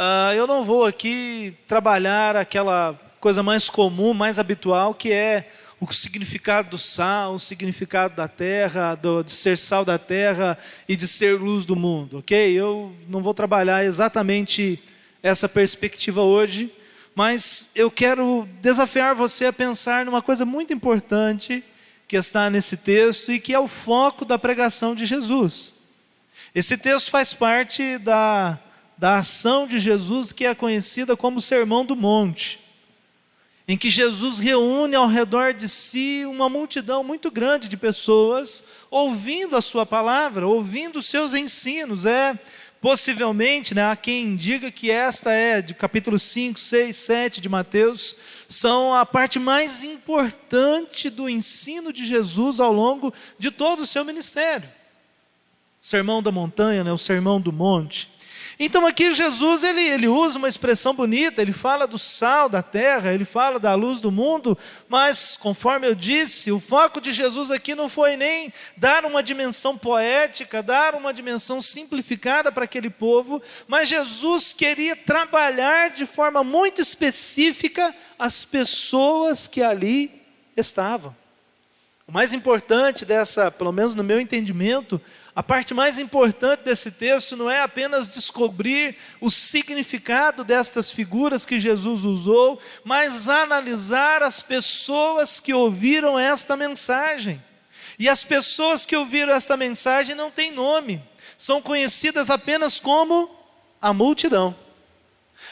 [0.00, 5.92] uh, eu não vou aqui trabalhar aquela coisa mais comum, mais habitual, que é o
[5.92, 10.56] significado do sal, o significado da terra, do, de ser sal da terra
[10.88, 12.52] e de ser luz do mundo, ok?
[12.52, 14.82] Eu não vou trabalhar exatamente
[15.22, 16.72] essa perspectiva hoje,
[17.14, 21.62] mas eu quero desafiar você a pensar numa coisa muito importante
[22.08, 25.74] que está nesse texto e que é o foco da pregação de Jesus.
[26.54, 28.58] Esse texto faz parte da,
[29.00, 32.60] da ação de Jesus que é conhecida como Sermão do Monte
[33.70, 39.54] em que Jesus reúne ao redor de si uma multidão muito grande de pessoas, ouvindo
[39.54, 42.04] a sua palavra, ouvindo os seus ensinos.
[42.04, 42.36] É
[42.80, 48.16] possivelmente, né, há quem diga que esta é, de capítulo 5, 6, 7 de Mateus,
[48.48, 54.04] são a parte mais importante do ensino de Jesus ao longo de todo o seu
[54.04, 54.68] ministério.
[55.80, 58.10] O sermão da montanha, né, o sermão do monte.
[58.62, 63.10] Então aqui Jesus ele, ele usa uma expressão bonita, ele fala do sal da terra,
[63.10, 64.56] ele fala da luz do mundo,
[64.86, 69.78] mas conforme eu disse, o foco de Jesus aqui não foi nem dar uma dimensão
[69.78, 76.82] poética, dar uma dimensão simplificada para aquele povo, mas Jesus queria trabalhar de forma muito
[76.82, 80.20] específica as pessoas que ali
[80.54, 81.16] estavam.
[82.06, 85.00] O mais importante dessa, pelo menos no meu entendimento,
[85.34, 91.58] a parte mais importante desse texto não é apenas descobrir o significado destas figuras que
[91.58, 97.40] Jesus usou, mas analisar as pessoas que ouviram esta mensagem.
[97.96, 101.02] E as pessoas que ouviram esta mensagem não têm nome,
[101.38, 103.30] são conhecidas apenas como
[103.80, 104.54] a multidão.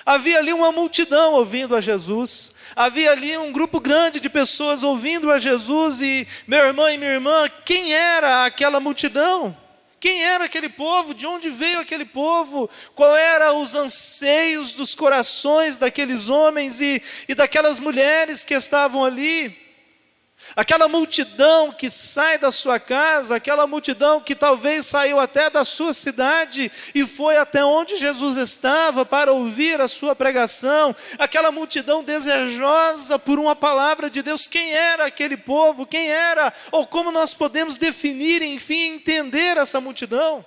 [0.05, 5.31] Havia ali uma multidão ouvindo a Jesus, havia ali um grupo grande de pessoas ouvindo
[5.31, 9.57] a Jesus, e meu irmão e minha irmã, quem era aquela multidão?
[10.01, 11.13] Quem era aquele povo?
[11.13, 12.71] De onde veio aquele povo?
[12.95, 19.68] Qual eram os anseios dos corações daqueles homens e, e daquelas mulheres que estavam ali?
[20.55, 25.93] Aquela multidão que sai da sua casa, aquela multidão que talvez saiu até da sua
[25.93, 33.19] cidade e foi até onde Jesus estava para ouvir a sua pregação, aquela multidão desejosa
[33.19, 37.77] por uma palavra de Deus, quem era aquele povo, quem era, ou como nós podemos
[37.77, 40.45] definir, enfim, entender essa multidão?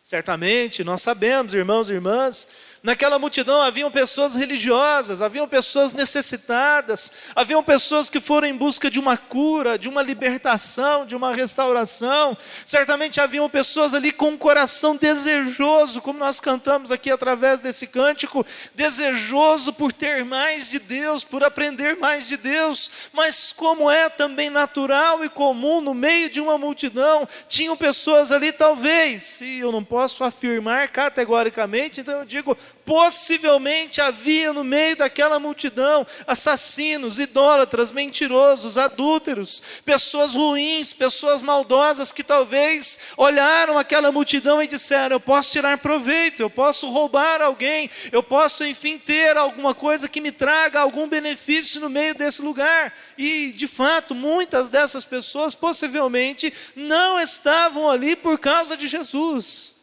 [0.00, 2.48] Certamente, nós sabemos, irmãos e irmãs,
[2.80, 9.00] Naquela multidão haviam pessoas religiosas, haviam pessoas necessitadas, haviam pessoas que foram em busca de
[9.00, 12.36] uma cura, de uma libertação, de uma restauração.
[12.64, 18.46] Certamente haviam pessoas ali com um coração desejoso, como nós cantamos aqui através desse cântico,
[18.74, 22.90] desejoso por ter mais de Deus, por aprender mais de Deus.
[23.12, 28.52] Mas como é também natural e comum no meio de uma multidão, tinham pessoas ali
[28.52, 32.56] talvez, e eu não posso afirmar categoricamente, então eu digo
[32.88, 42.22] Possivelmente havia no meio daquela multidão assassinos, idólatras, mentirosos, adúlteros, pessoas ruins, pessoas maldosas que
[42.22, 48.22] talvez olharam aquela multidão e disseram: Eu posso tirar proveito, eu posso roubar alguém, eu
[48.22, 52.96] posso, enfim, ter alguma coisa que me traga algum benefício no meio desse lugar.
[53.18, 59.74] E, de fato, muitas dessas pessoas possivelmente não estavam ali por causa de Jesus.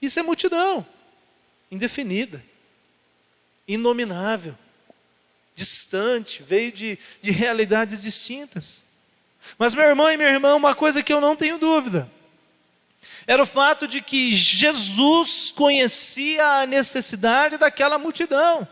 [0.00, 0.86] Isso é multidão
[1.70, 2.44] indefinida,
[3.66, 4.56] inominável,
[5.54, 8.86] distante, veio de, de realidades distintas.
[9.58, 12.10] Mas, meu irmão e minha irmã, uma coisa que eu não tenho dúvida,
[13.26, 18.66] era o fato de que Jesus conhecia a necessidade daquela multidão.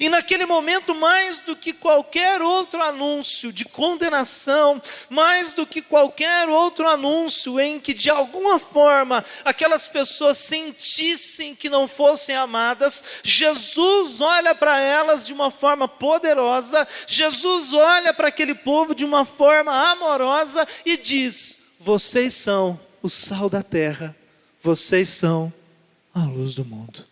[0.00, 6.48] E naquele momento, mais do que qualquer outro anúncio de condenação, mais do que qualquer
[6.48, 14.20] outro anúncio em que de alguma forma aquelas pessoas sentissem que não fossem amadas, Jesus
[14.20, 19.72] olha para elas de uma forma poderosa, Jesus olha para aquele povo de uma forma
[19.90, 24.14] amorosa e diz: Vocês são o sal da terra,
[24.60, 25.52] vocês são
[26.14, 27.07] a luz do mundo.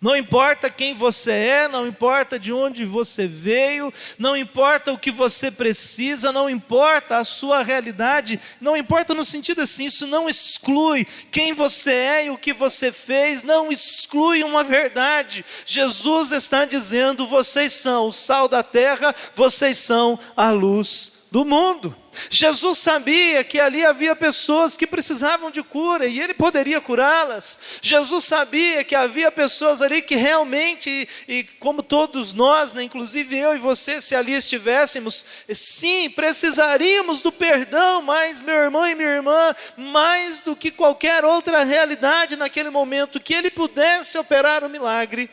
[0.00, 5.10] Não importa quem você é, não importa de onde você veio, não importa o que
[5.10, 11.04] você precisa, não importa a sua realidade, não importa no sentido assim, isso não exclui
[11.32, 15.44] quem você é e o que você fez, não exclui uma verdade.
[15.66, 21.94] Jesus está dizendo: vocês são o sal da terra, vocês são a luz do mundo.
[22.30, 27.78] Jesus sabia que ali havia pessoas que precisavam de cura e ele poderia curá-las.
[27.82, 33.54] Jesus sabia que havia pessoas ali que realmente, e, como todos nós, né, inclusive eu
[33.54, 39.54] e você, se ali estivéssemos, sim, precisaríamos do perdão, mas meu irmão e minha irmã,
[39.76, 45.30] mais do que qualquer outra realidade naquele momento, que ele pudesse operar o um milagre,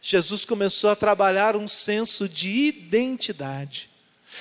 [0.00, 3.95] Jesus começou a trabalhar um senso de identidade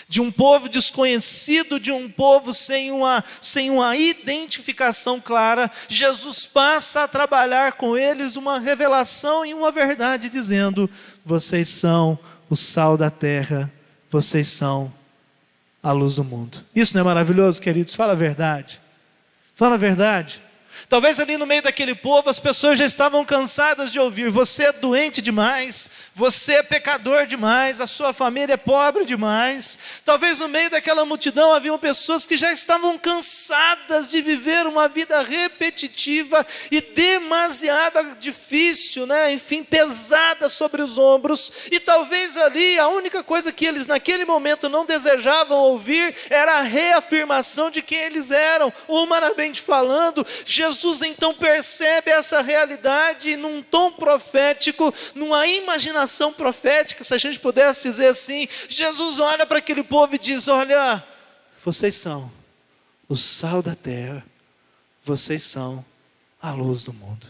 [0.08, 7.04] de um povo desconhecido, de um povo sem uma, sem uma identificação clara, Jesus passa
[7.04, 10.90] a trabalhar com eles uma revelação e uma verdade, dizendo:
[11.26, 12.18] vocês são
[12.50, 13.72] o sal da terra,
[14.10, 14.94] vocês são
[15.82, 16.66] a luz do mundo.
[16.76, 17.94] Isso não é maravilhoso, queridos?
[17.94, 18.82] Fala a verdade.
[19.54, 20.42] Fala a verdade.
[20.90, 24.72] Talvez ali no meio daquele povo as pessoas já estavam cansadas de ouvir: você é
[24.72, 29.80] doente demais, você é pecador demais, a sua família é pobre demais.
[30.04, 35.22] Talvez no meio daquela multidão haviam pessoas que já estavam cansadas de viver uma vida
[35.22, 39.34] repetitiva e demasiada difícil, né?
[39.34, 41.68] enfim, pesada sobre os ombros.
[41.72, 46.62] E talvez ali a única coisa que eles naquele momento não desejavam ouvir era a
[46.62, 50.26] reafirmação de quem eles eram, humanamente falando.
[50.46, 57.40] Jesus Jesus então percebe essa realidade num tom profético, numa imaginação profética, se a gente
[57.40, 58.48] pudesse dizer assim.
[58.68, 61.04] Jesus olha para aquele povo e diz: Olha,
[61.64, 62.32] vocês são
[63.08, 64.26] o sal da terra,
[65.04, 65.86] vocês são
[66.42, 67.28] a luz do mundo.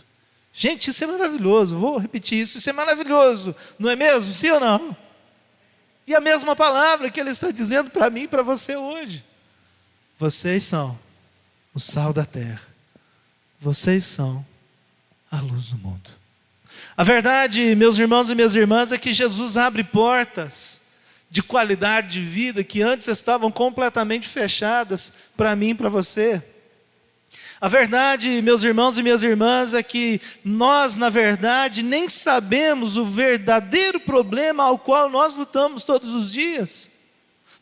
[0.54, 4.32] Gente, isso é maravilhoso, vou repetir isso, isso é maravilhoso, não é mesmo?
[4.32, 4.96] Sim ou não?
[6.08, 9.26] E a mesma palavra que ele está dizendo para mim e para você hoje.
[10.18, 10.98] Vocês são
[11.74, 12.75] o sal da terra
[13.66, 14.46] vocês são
[15.32, 16.12] a luz do mundo.
[16.96, 20.84] A verdade, meus irmãos e minhas irmãs, é que Jesus abre portas
[21.32, 26.44] de qualidade de vida que antes estavam completamente fechadas para mim e para você.
[27.60, 33.04] A verdade, meus irmãos e minhas irmãs, é que nós, na verdade, nem sabemos o
[33.04, 36.92] verdadeiro problema ao qual nós lutamos todos os dias.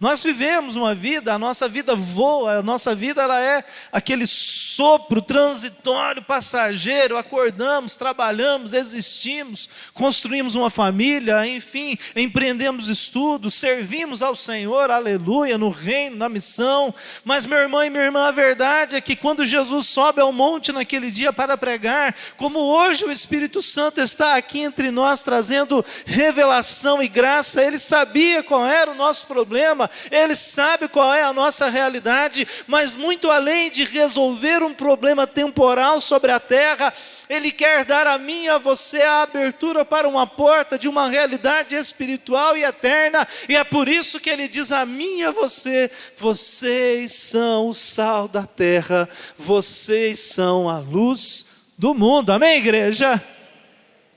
[0.01, 4.28] Nós vivemos uma vida, a nossa vida voa, a nossa vida ela é aquele
[4.74, 14.89] sopro transitório, passageiro, acordamos, trabalhamos, existimos, construímos uma família, enfim, empreendemos estudos, servimos ao Senhor,
[14.89, 16.93] aleluia, no reino, na missão.
[17.24, 20.71] Mas, meu irmão e minha irmã, a verdade é que quando Jesus sobe ao monte
[20.71, 27.01] naquele dia para pregar, como hoje o Espírito Santo está aqui entre nós trazendo revelação
[27.01, 31.69] e graça, ele sabia qual era o nosso problema, ele sabe qual é a nossa
[31.69, 36.93] realidade, mas muito além de resolver um problema temporal sobre a terra,
[37.30, 41.09] Ele quer dar a mim e a você a abertura para uma porta de uma
[41.09, 45.32] realidade espiritual e eterna, e é por isso que Ele diz a mim e a
[45.32, 51.45] você: vocês são o sal da terra, vocês são a luz
[51.78, 52.32] do mundo.
[52.32, 53.22] Amém, igreja?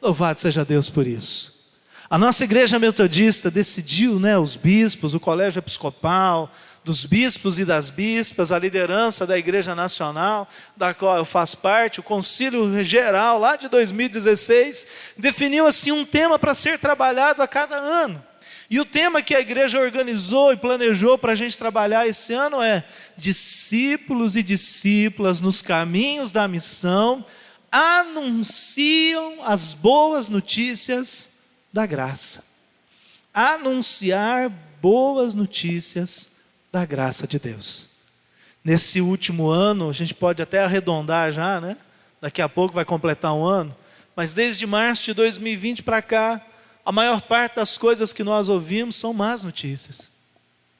[0.00, 1.56] Louvado seja Deus por isso.
[2.08, 6.52] A nossa igreja metodista decidiu, né, os bispos, o colégio episcopal,
[6.86, 11.98] dos bispos e das bispas, a liderança da Igreja Nacional, da qual eu faço parte,
[11.98, 14.86] o Concílio Geral, lá de 2016,
[15.18, 18.24] definiu assim um tema para ser trabalhado a cada ano.
[18.70, 22.62] E o tema que a igreja organizou e planejou para a gente trabalhar esse ano
[22.62, 22.84] é
[23.16, 27.26] discípulos e discípulas nos caminhos da missão
[27.70, 31.30] anunciam as boas notícias
[31.72, 32.44] da graça.
[33.34, 36.35] Anunciar boas notícias
[36.76, 37.88] da graça de Deus.
[38.62, 41.78] Nesse último ano, a gente pode até arredondar já, né?
[42.20, 43.74] Daqui a pouco vai completar um ano.
[44.14, 46.46] Mas desde março de 2020 para cá,
[46.84, 50.10] a maior parte das coisas que nós ouvimos são más notícias.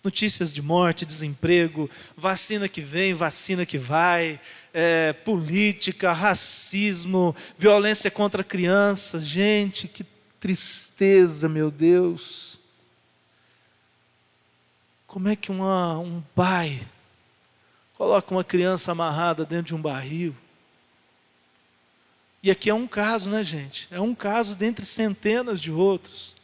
[0.05, 4.39] Notícias de morte, desemprego, vacina que vem, vacina que vai,
[4.75, 9.25] é, política, racismo, violência contra crianças.
[9.25, 10.05] Gente, que
[10.39, 12.56] tristeza, meu Deus.
[15.17, 16.79] Como é que uma, um pai
[17.97, 20.37] coloca uma criança amarrada dentro de um barril?
[22.43, 23.89] E aqui é um caso, né, gente?
[23.91, 26.37] É um caso dentre centenas de outros.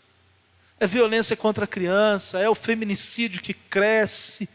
[0.81, 4.49] É violência contra a criança, é o feminicídio que cresce,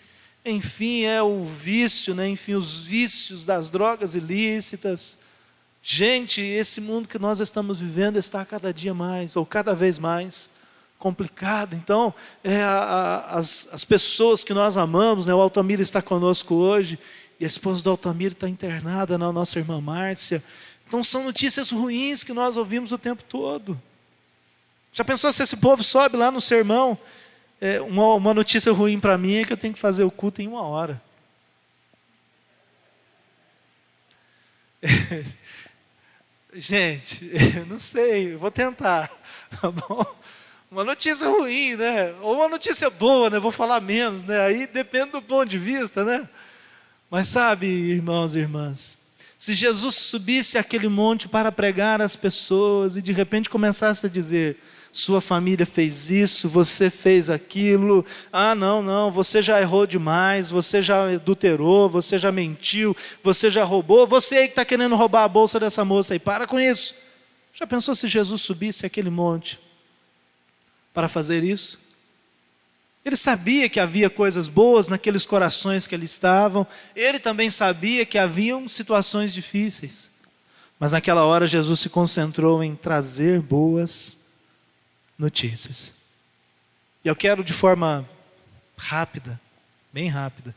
[0.43, 2.28] enfim, é o vício, né?
[2.28, 5.20] enfim, os vícios das drogas ilícitas.
[5.80, 10.57] Gente, esse mundo que nós estamos vivendo está cada dia mais, ou cada vez mais,
[10.98, 11.76] complicada.
[11.76, 16.56] Então, é, a, a, as, as pessoas que nós amamos, né, o Altamiro está conosco
[16.56, 17.00] hoje,
[17.39, 20.43] e a esposa do Altamiro está internada, na nossa irmã Márcia.
[20.88, 23.80] Então, são notícias ruins que nós ouvimos o tempo todo.
[24.91, 26.98] Já pensou se esse povo sobe lá no sermão
[27.60, 30.41] é, uma, uma notícia ruim para mim é que eu tenho que fazer o culto
[30.41, 31.02] em uma hora.
[36.54, 37.32] Gente,
[37.68, 39.12] não sei, vou tentar,
[39.62, 40.06] tá bom?
[40.70, 42.13] Uma notícia ruim, né?
[42.22, 43.39] Ou uma notícia boa, né?
[43.39, 44.41] Vou falar menos, né?
[44.41, 46.28] Aí depende do ponto de vista, né?
[47.09, 48.99] Mas sabe, irmãos e irmãs,
[49.38, 54.57] se Jesus subisse aquele monte para pregar às pessoas e de repente começasse a dizer:
[54.91, 60.82] sua família fez isso, você fez aquilo, ah, não, não, você já errou demais, você
[60.82, 62.93] já adulterou, você já mentiu,
[63.24, 66.45] você já roubou, você aí que está querendo roubar a bolsa dessa moça aí, para
[66.45, 66.93] com isso.
[67.53, 69.65] Já pensou se Jesus subisse aquele monte
[70.98, 71.80] para fazer isso?
[73.06, 78.18] Ele sabia que havia coisas boas naqueles corações que ali estavam, ele também sabia que
[78.18, 80.10] haviam situações difíceis.
[80.80, 84.22] Mas naquela hora Jesus se concentrou em trazer boas
[85.20, 85.93] notícias.
[87.06, 88.04] E eu quero de forma
[88.76, 89.39] rápida,
[89.93, 90.56] bem rápida,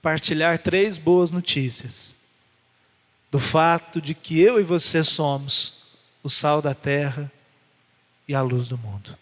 [0.00, 2.14] partilhar três boas notícias
[3.32, 5.88] do fato de que eu e você somos
[6.22, 7.28] o sal da terra
[8.28, 9.16] e a luz do mundo.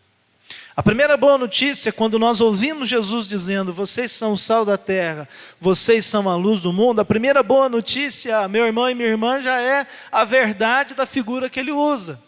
[0.76, 5.26] A primeira boa notícia, quando nós ouvimos Jesus dizendo: Vocês são o sal da terra,
[5.58, 9.40] vocês são a luz do mundo, a primeira boa notícia, meu irmão e minha irmã,
[9.40, 12.20] já é a verdade da figura que ele usa.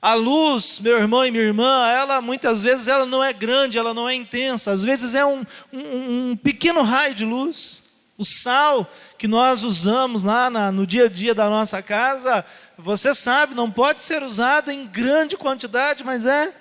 [0.00, 3.94] A luz, meu irmão e minha irmã, ela muitas vezes ela não é grande, ela
[3.94, 7.82] não é intensa, às vezes é um, um, um pequeno raio de luz.
[8.16, 8.88] O sal
[9.18, 12.44] que nós usamos lá na, no dia a dia da nossa casa,
[12.78, 16.52] você sabe, não pode ser usado em grande quantidade, mas é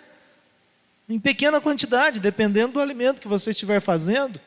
[1.09, 4.39] em pequena quantidade, dependendo do alimento que você estiver fazendo.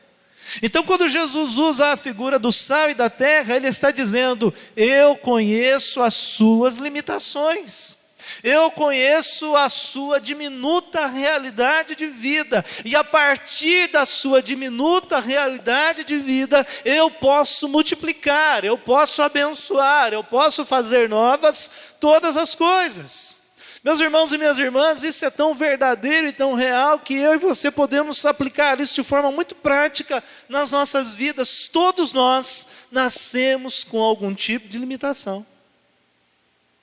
[0.63, 5.17] Então, quando Jesus usa a figura do sal e da terra, ele está dizendo: Eu
[5.17, 8.06] conheço as suas limitações.
[8.43, 16.05] Eu conheço a sua diminuta realidade de vida, e a partir da sua diminuta realidade
[16.05, 21.71] de vida, eu posso multiplicar, eu posso abençoar, eu posso fazer novas
[22.01, 23.47] todas as coisas.
[23.87, 27.39] Meus irmãos e minhas irmãs, isso é tão verdadeiro e tão real que eu e
[27.39, 31.69] você podemos aplicar isso de forma muito prática nas nossas vidas.
[31.69, 35.47] Todos nós nascemos com algum tipo de limitação.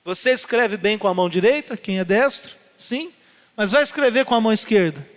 [0.04, 2.54] Você escreve bem com a mão direita, quem é destro?
[2.76, 3.10] Sim.
[3.56, 5.08] Mas vai escrever com a mão esquerda?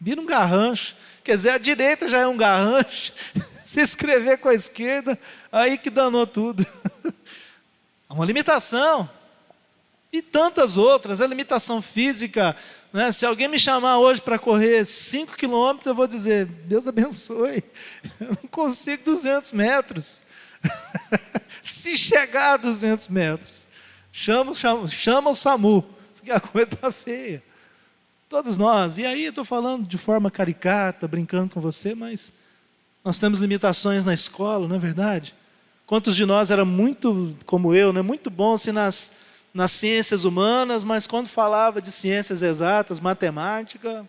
[0.00, 0.96] Vira um garrancho.
[1.22, 3.12] Quer dizer, a direita já é um garrancho.
[3.62, 5.16] Se escrever com a esquerda,
[5.52, 6.66] aí que danou tudo.
[8.08, 9.08] É uma limitação.
[10.12, 12.56] E tantas outras, a limitação física.
[12.92, 13.12] Né?
[13.12, 17.62] Se alguém me chamar hoje para correr 5 quilômetros, eu vou dizer: Deus abençoe,
[18.20, 20.24] eu não consigo 200 metros.
[21.62, 23.59] Se chegar a 200 metros,
[24.12, 25.82] chama, chama, chama o SAMU,
[26.16, 27.42] porque a coisa está feia.
[28.28, 28.98] Todos nós.
[28.98, 32.32] E aí, estou falando de forma caricata, brincando com você, mas
[33.04, 35.34] nós temos limitações na escola, não é verdade?
[35.86, 40.84] Quantos de nós era muito, como eu, né, muito bom assim, nas nas ciências humanas,
[40.84, 44.08] mas quando falava de ciências exatas, matemática,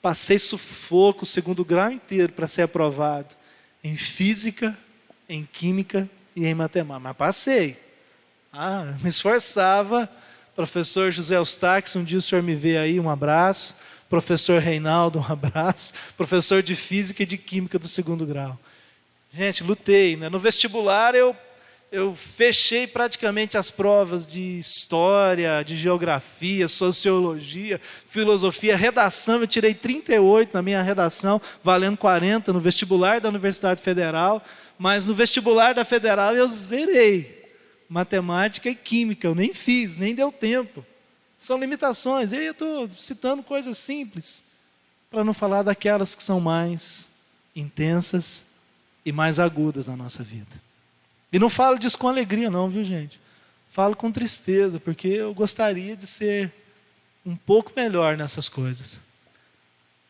[0.00, 3.34] passei sufoco segundo grau inteiro para ser aprovado
[3.82, 4.78] em física,
[5.28, 7.00] em química e em matemática.
[7.00, 7.89] Mas passei.
[8.52, 10.08] Ah, me esforçava.
[10.56, 13.76] Professor José Eustáquio, um dia o senhor me vê aí, um abraço.
[14.08, 15.94] Professor Reinaldo, um abraço.
[16.16, 18.58] Professor de física e de química do segundo grau.
[19.32, 20.16] Gente, lutei.
[20.16, 20.28] Né?
[20.28, 21.36] No vestibular eu
[21.92, 29.40] eu fechei praticamente as provas de história, de geografia, sociologia, filosofia, redação.
[29.40, 34.40] Eu tirei 38 na minha redação, valendo 40 no vestibular da Universidade Federal.
[34.78, 37.39] Mas no vestibular da Federal eu zerei
[37.90, 39.26] matemática e química.
[39.26, 40.86] Eu nem fiz, nem deu tempo.
[41.36, 42.32] São limitações.
[42.32, 44.44] E aí eu estou citando coisas simples,
[45.10, 47.10] para não falar daquelas que são mais
[47.54, 48.46] intensas
[49.04, 50.62] e mais agudas na nossa vida.
[51.32, 53.20] E não falo disso com alegria, não, viu, gente?
[53.68, 56.52] Falo com tristeza, porque eu gostaria de ser
[57.26, 59.00] um pouco melhor nessas coisas.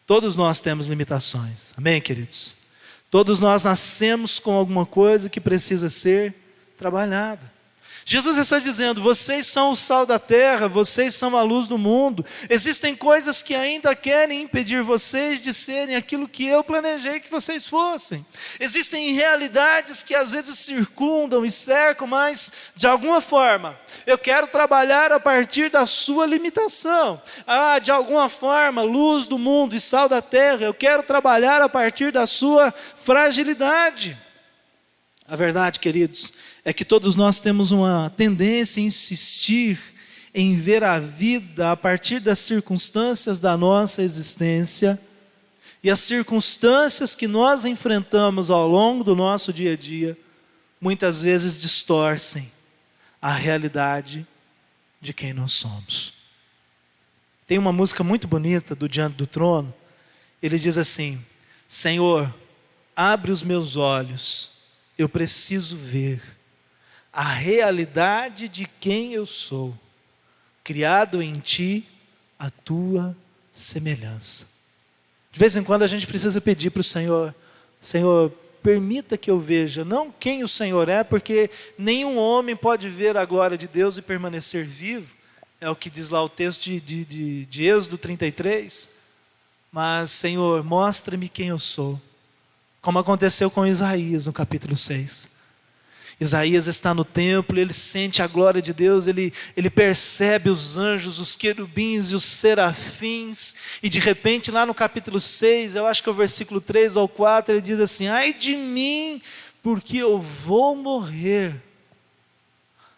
[0.06, 2.56] Todos nós temos limitações, amém, queridos?
[3.10, 6.34] Todos nós nascemos com alguma coisa que precisa ser
[6.76, 7.59] trabalhada.
[8.12, 12.26] Jesus está dizendo: vocês são o sal da terra, vocês são a luz do mundo.
[12.48, 17.64] Existem coisas que ainda querem impedir vocês de serem aquilo que eu planejei que vocês
[17.64, 18.26] fossem.
[18.58, 25.12] Existem realidades que às vezes circundam e cercam, mas de alguma forma eu quero trabalhar
[25.12, 27.22] a partir da sua limitação.
[27.46, 31.68] Ah, de alguma forma, luz do mundo e sal da terra, eu quero trabalhar a
[31.68, 34.18] partir da sua fragilidade.
[35.28, 36.32] A verdade, queridos,
[36.64, 39.78] é que todos nós temos uma tendência a insistir
[40.34, 45.00] em ver a vida a partir das circunstâncias da nossa existência
[45.82, 50.16] e as circunstâncias que nós enfrentamos ao longo do nosso dia a dia,
[50.80, 52.50] muitas vezes distorcem
[53.20, 54.26] a realidade
[55.00, 56.12] de quem nós somos.
[57.46, 59.74] Tem uma música muito bonita do Diante do Trono.
[60.42, 61.20] Ele diz assim:
[61.66, 62.32] Senhor,
[62.94, 64.50] abre os meus olhos,
[64.98, 66.20] eu preciso ver
[67.12, 69.76] a realidade de quem eu sou,
[70.62, 71.86] criado em ti
[72.38, 73.16] a tua
[73.50, 74.46] semelhança.
[75.32, 77.34] De vez em quando a gente precisa pedir para o Senhor:
[77.80, 78.30] Senhor,
[78.62, 83.24] permita que eu veja não quem o Senhor é, porque nenhum homem pode ver a
[83.24, 85.14] glória de Deus e permanecer vivo,
[85.60, 88.90] é o que diz lá o texto de, de, de, de Êxodo 33.
[89.70, 92.00] Mas, Senhor, mostre-me quem eu sou,
[92.80, 95.28] como aconteceu com Isaías no capítulo 6.
[96.20, 101.18] Isaías está no templo, ele sente a glória de Deus, ele, ele percebe os anjos,
[101.18, 106.10] os querubins e os serafins, e de repente, lá no capítulo 6, eu acho que
[106.10, 109.22] é o versículo 3 ou 4, ele diz assim: Ai de mim,
[109.62, 111.54] porque eu vou morrer.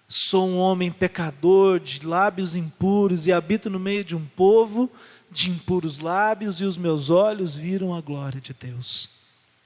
[0.09, 4.91] Sou um homem pecador, de lábios impuros, e habito no meio de um povo
[5.31, 9.09] de impuros lábios, e os meus olhos viram a glória de Deus.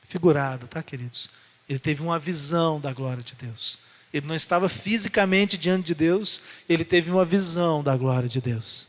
[0.04, 1.30] Figurado, tá, queridos?
[1.68, 3.78] Ele teve uma visão da glória de Deus.
[4.12, 8.88] Ele não estava fisicamente diante de Deus, ele teve uma visão da glória de Deus.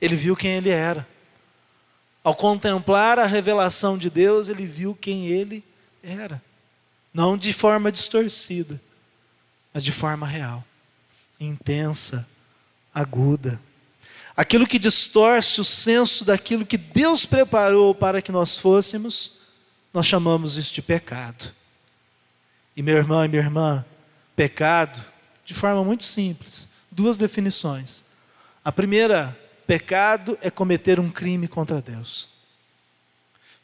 [0.00, 1.06] Ele viu quem ele era.
[2.22, 5.64] Ao contemplar a revelação de Deus, ele viu quem ele
[6.02, 6.42] era.
[7.12, 8.80] Não de forma distorcida,
[9.72, 10.64] mas de forma real,
[11.40, 12.28] intensa,
[12.94, 13.60] aguda.
[14.36, 19.40] Aquilo que distorce o senso daquilo que Deus preparou para que nós fôssemos,
[19.94, 21.55] nós chamamos isso de pecado.
[22.76, 23.84] E meu irmão e minha irmã,
[24.36, 25.02] pecado,
[25.44, 28.04] de forma muito simples, duas definições.
[28.62, 29.34] A primeira,
[29.66, 32.28] pecado é cometer um crime contra Deus.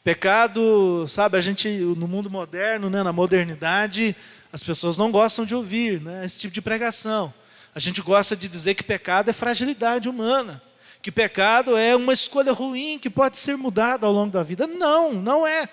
[0.03, 4.15] Pecado, sabe, a gente no mundo moderno, né, na modernidade,
[4.51, 7.33] as pessoas não gostam de ouvir né, esse tipo de pregação.
[7.75, 10.61] A gente gosta de dizer que pecado é fragilidade humana,
[11.01, 14.65] que pecado é uma escolha ruim que pode ser mudada ao longo da vida.
[14.65, 15.69] Não, não é.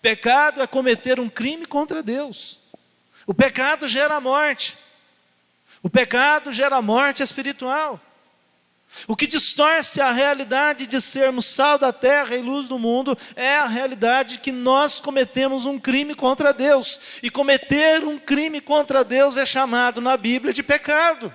[0.00, 2.61] Pecado é cometer um crime contra Deus.
[3.26, 4.76] O pecado gera morte.
[5.82, 8.00] O pecado gera morte espiritual.
[9.08, 13.56] O que distorce a realidade de sermos sal da terra e luz do mundo é
[13.56, 17.18] a realidade que nós cometemos um crime contra Deus.
[17.22, 21.34] E cometer um crime contra Deus é chamado na Bíblia de pecado.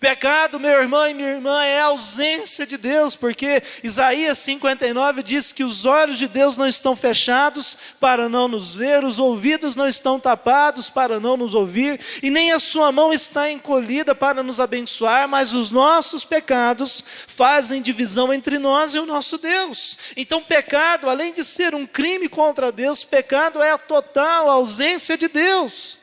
[0.00, 5.50] Pecado, meu irmão e minha irmã, é a ausência de Deus, porque Isaías 59 diz
[5.50, 9.88] que os olhos de Deus não estão fechados para não nos ver, os ouvidos não
[9.88, 14.60] estão tapados para não nos ouvir, e nem a sua mão está encolhida para nos
[14.60, 19.98] abençoar, mas os nossos pecados fazem divisão entre nós e o nosso Deus.
[20.16, 25.26] Então, pecado, além de ser um crime contra Deus, pecado é a total ausência de
[25.28, 25.97] Deus.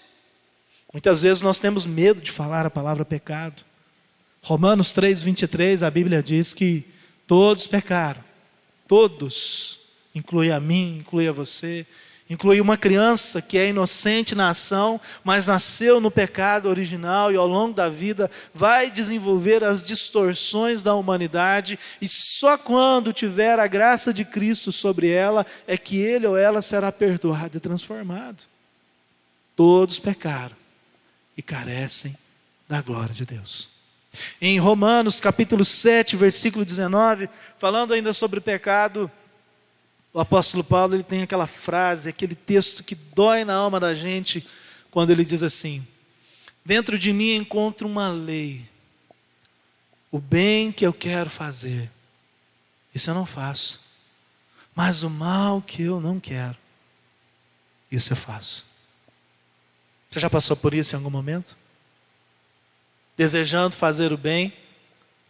[0.96, 3.66] Muitas vezes nós temos medo de falar a palavra pecado.
[4.42, 6.86] Romanos 3, 23, a Bíblia diz que
[7.28, 8.24] todos pecaram.
[8.88, 9.82] Todos.
[10.16, 11.86] Inclui a mim, inclui a você.
[12.30, 17.46] Inclui uma criança que é inocente na ação, mas nasceu no pecado original e ao
[17.46, 24.14] longo da vida vai desenvolver as distorções da humanidade, e só quando tiver a graça
[24.14, 28.44] de Cristo sobre ela é que ele ou ela será perdoado e transformado.
[29.58, 30.65] Todos pecaram
[31.38, 32.16] e carecem
[32.68, 33.70] da glória de Deus.
[34.40, 39.12] Em Romanos capítulo 7, versículo 19, falando ainda sobre o pecado,
[40.14, 44.48] o apóstolo Paulo ele tem aquela frase, aquele texto que dói na alma da gente,
[44.90, 45.86] quando ele diz assim:
[46.64, 48.66] Dentro de mim encontro uma lei,
[50.10, 51.92] o bem que eu quero fazer,
[52.94, 53.82] isso eu não faço,
[54.74, 56.58] mas o mal que eu não quero,
[57.92, 58.66] isso eu faço.
[60.16, 61.58] Você já passou por isso em algum momento?
[63.18, 64.54] Desejando fazer o bem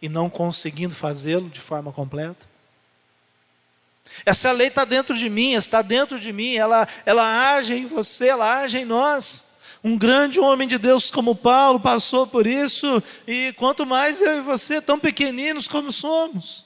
[0.00, 2.46] e não conseguindo fazê-lo de forma completa?
[4.24, 8.28] Essa lei está dentro de mim, está dentro de mim, ela, ela age em você,
[8.28, 9.56] ela age em nós.
[9.82, 14.42] Um grande homem de Deus como Paulo passou por isso, e quanto mais eu e
[14.42, 16.64] você, tão pequeninos como somos.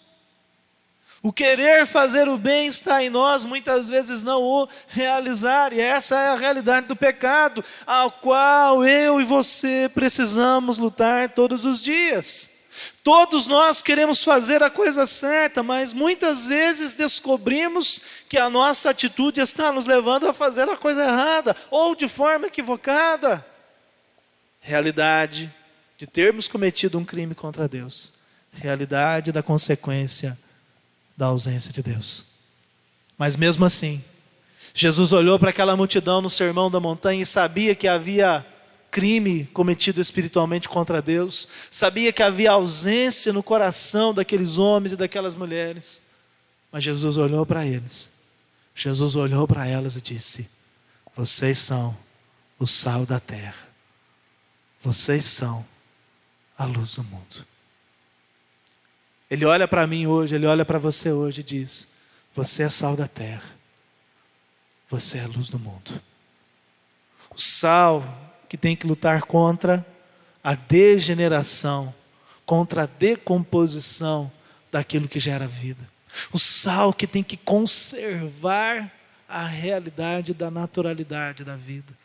[1.22, 6.18] O querer fazer o bem está em nós, muitas vezes não o realizar, e essa
[6.18, 12.60] é a realidade do pecado, ao qual eu e você precisamos lutar todos os dias.
[13.04, 19.42] Todos nós queremos fazer a coisa certa, mas muitas vezes descobrimos que a nossa atitude
[19.42, 23.44] está nos levando a fazer a coisa errada, ou de forma equivocada.
[24.58, 25.54] Realidade
[25.98, 28.10] de termos cometido um crime contra Deus,
[28.50, 30.38] realidade da consequência
[31.20, 32.24] da ausência de Deus.
[33.18, 34.02] Mas mesmo assim,
[34.72, 38.44] Jesus olhou para aquela multidão no sermão da montanha e sabia que havia
[38.90, 45.34] crime cometido espiritualmente contra Deus, sabia que havia ausência no coração daqueles homens e daquelas
[45.34, 46.00] mulheres.
[46.72, 48.10] Mas Jesus olhou para eles,
[48.74, 50.48] Jesus olhou para elas e disse:
[51.14, 51.94] Vocês são
[52.58, 53.68] o sal da terra,
[54.82, 55.66] vocês são
[56.56, 57.49] a luz do mundo.
[59.30, 61.90] Ele olha para mim hoje, ele olha para você hoje e diz:
[62.34, 63.56] Você é sal da terra,
[64.88, 66.00] você é a luz do mundo.
[67.30, 68.02] O sal
[68.48, 69.86] que tem que lutar contra
[70.42, 71.94] a degeneração,
[72.44, 74.30] contra a decomposição
[74.72, 75.88] daquilo que gera vida.
[76.32, 78.90] O sal que tem que conservar
[79.28, 81.99] a realidade da naturalidade da vida.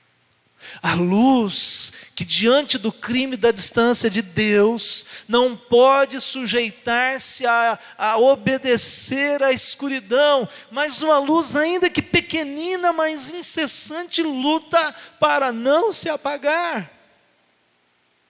[0.81, 8.17] A luz que, diante do crime da distância de Deus, não pode sujeitar-se a, a,
[8.17, 16.09] obedecer à escuridão, mas uma luz, ainda que pequenina, mas incessante, luta para não se
[16.09, 16.91] apagar.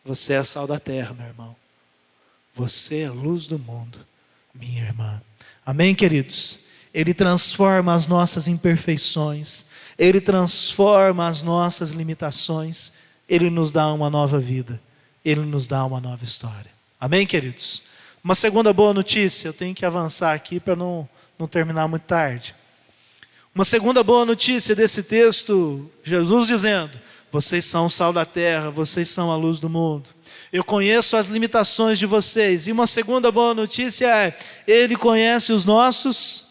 [0.03, 1.55] Você é sal da terra, meu irmão.
[2.53, 4.05] Você é luz do mundo,
[4.53, 5.21] minha irmã.
[5.65, 6.64] Amém, queridos?
[6.95, 9.65] Ele transforma as nossas imperfeições,
[9.99, 12.93] Ele transforma as nossas limitações,
[13.27, 14.81] Ele nos dá uma nova vida,
[15.23, 16.71] Ele nos dá uma nova história.
[16.97, 17.83] Amém, queridos?
[18.23, 22.55] Uma segunda boa notícia, eu tenho que avançar aqui para não, não terminar muito tarde.
[23.53, 26.97] Uma segunda boa notícia desse texto, Jesus dizendo:
[27.29, 30.11] Vocês são o sal da terra, vocês são a luz do mundo.
[30.51, 32.69] Eu conheço as limitações de vocês.
[32.69, 36.44] E uma segunda boa notícia é: Ele conhece os nossos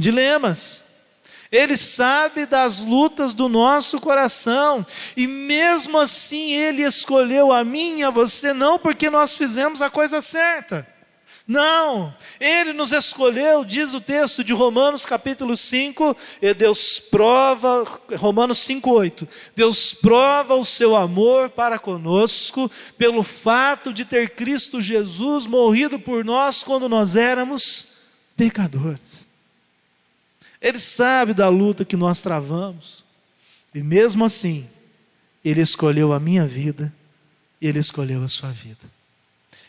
[0.00, 0.84] dilemas.
[1.52, 4.86] Ele sabe das lutas do nosso coração,
[5.16, 9.90] e mesmo assim Ele escolheu a mim e a você, não porque nós fizemos a
[9.90, 10.86] coisa certa,
[11.48, 17.84] não, Ele nos escolheu, diz o texto de Romanos capítulo 5, e Deus prova,
[18.16, 24.80] Romanos 5, 8, Deus prova o seu amor para conosco, pelo fato de ter Cristo
[24.80, 27.88] Jesus morrido por nós quando nós éramos
[28.36, 29.29] pecadores.
[30.60, 33.02] Ele sabe da luta que nós travamos,
[33.74, 34.68] e mesmo assim,
[35.44, 36.92] Ele escolheu a minha vida,
[37.60, 38.90] e Ele escolheu a sua vida.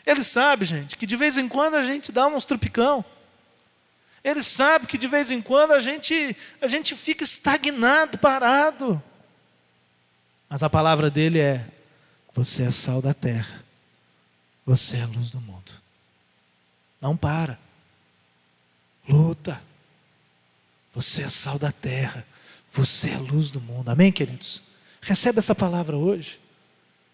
[0.04, 3.04] Ele sabe, gente, que de vez em quando a gente dá uns tropicão.
[4.24, 9.02] Ele sabe que de vez em quando a gente, a gente fica estagnado, parado.
[10.48, 11.66] Mas a palavra dele é:
[12.34, 13.64] Você é sal da terra,
[14.64, 15.72] você é a luz do mundo.
[17.00, 17.58] Não para,
[19.08, 19.60] luta.
[20.94, 22.26] Você é sal da terra,
[22.72, 23.88] você é luz do mundo.
[23.88, 24.62] Amém, queridos?
[25.00, 26.38] Recebe essa palavra hoje.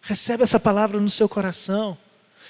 [0.02, 1.96] Recebe essa palavra no seu coração.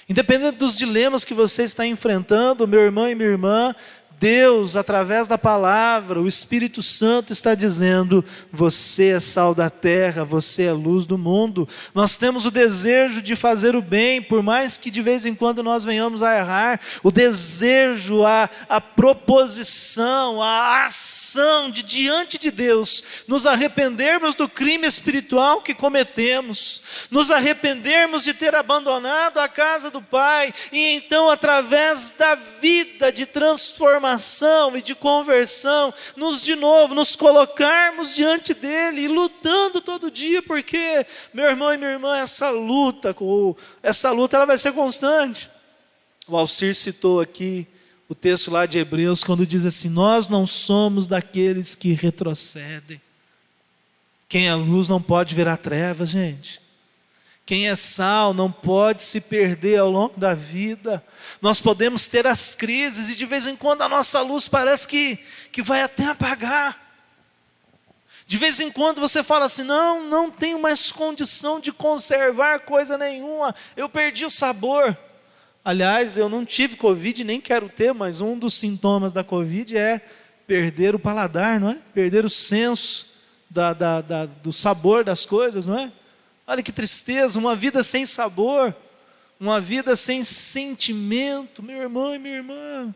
[0.07, 3.75] Independente dos dilemas que você está enfrentando, meu irmão e minha irmã,
[4.19, 10.63] Deus, através da palavra, o Espírito Santo está dizendo: você é sal da terra, você
[10.63, 11.67] é luz do mundo.
[11.95, 15.63] Nós temos o desejo de fazer o bem, por mais que de vez em quando
[15.63, 23.23] nós venhamos a errar, o desejo, a, a proposição, a ação de diante de Deus,
[23.25, 30.01] nos arrependermos do crime espiritual que cometemos, nos arrependermos de ter abandonado a casa do
[30.01, 36.95] Pai, e então, através da vida de transformação, transformação e de conversão, nos de novo,
[36.95, 42.49] nos colocarmos diante dele e lutando todo dia, porque, meu irmão e minha irmã, essa
[42.49, 43.15] luta,
[43.83, 45.49] essa luta ela vai ser constante.
[46.27, 47.67] O Alcir citou aqui
[48.07, 53.01] o texto lá de Hebreus, quando diz assim: Nós não somos daqueles que retrocedem.
[54.27, 56.61] Quem é luz não pode virar trevas, gente.
[57.49, 61.03] Quem é sal não pode se perder ao longo da vida.
[61.41, 65.17] Nós podemos ter as crises e de vez em quando a nossa luz parece que,
[65.51, 66.79] que vai até apagar.
[68.27, 72.99] De vez em quando você fala assim: não, não tenho mais condição de conservar coisa
[72.99, 74.95] nenhuma, eu perdi o sabor.
[75.65, 79.99] Aliás, eu não tive Covid, nem quero ter, mas um dos sintomas da Covid é
[80.45, 81.77] perder o paladar, não é?
[81.95, 83.07] Perder o senso
[83.49, 85.91] da, da, da, do sabor das coisas, não é?
[86.49, 88.75] Olha que tristeza, uma vida sem sabor,
[89.39, 92.95] uma vida sem sentimento, meu irmão e minha irmã.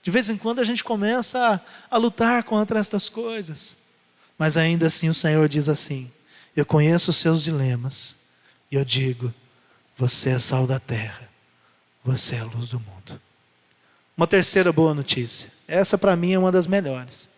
[0.00, 1.54] De vez em quando a gente começa
[1.90, 3.76] a, a lutar contra estas coisas,
[4.38, 6.12] mas ainda assim o Senhor diz assim:
[6.54, 8.18] Eu conheço os seus dilemas,
[8.70, 9.34] e eu digo:
[9.96, 11.28] Você é sal da terra,
[12.04, 13.20] você é a luz do mundo.
[14.16, 17.28] Uma terceira boa notícia, essa para mim é uma das melhores.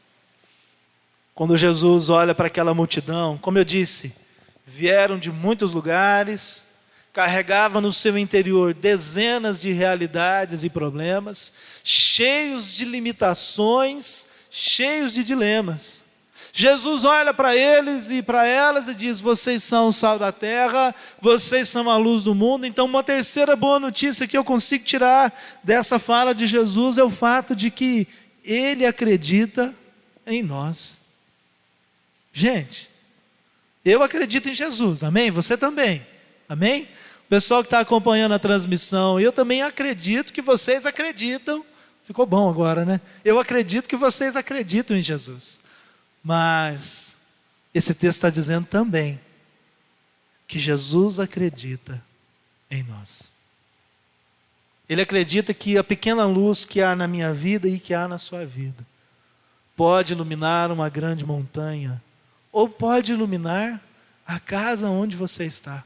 [1.35, 4.28] Quando Jesus olha para aquela multidão, como eu disse,
[4.69, 6.67] vieram de muitos lugares,
[7.13, 11.53] carregava no seu interior dezenas de realidades e problemas,
[11.83, 16.05] cheios de limitações, cheios de dilemas.
[16.53, 20.95] Jesus olha para eles e para elas e diz: Vocês são o sal da terra,
[21.21, 22.67] vocês são a luz do mundo.
[22.67, 27.11] Então, uma terceira boa notícia que eu consigo tirar dessa fala de Jesus é o
[27.11, 28.07] fato de que
[28.45, 29.75] Ele acredita
[30.27, 31.03] em nós.
[32.33, 32.88] Gente,
[33.85, 35.31] eu acredito em Jesus, amém?
[35.31, 36.07] Você também,
[36.49, 36.89] amém?
[37.27, 41.65] O pessoal que está acompanhando a transmissão, eu também acredito que vocês acreditam.
[42.05, 43.01] Ficou bom agora, né?
[43.25, 45.61] Eu acredito que vocês acreditam em Jesus.
[46.23, 47.19] Mas
[47.75, 49.21] esse texto está dizendo também
[50.47, 52.03] que Jesus acredita
[52.71, 53.31] em nós.
[54.89, 58.17] Ele acredita que a pequena luz que há na minha vida e que há na
[58.17, 58.87] sua vida
[59.77, 62.03] pode iluminar uma grande montanha,
[62.53, 63.83] ou pode iluminar
[64.27, 65.85] a casa onde você está.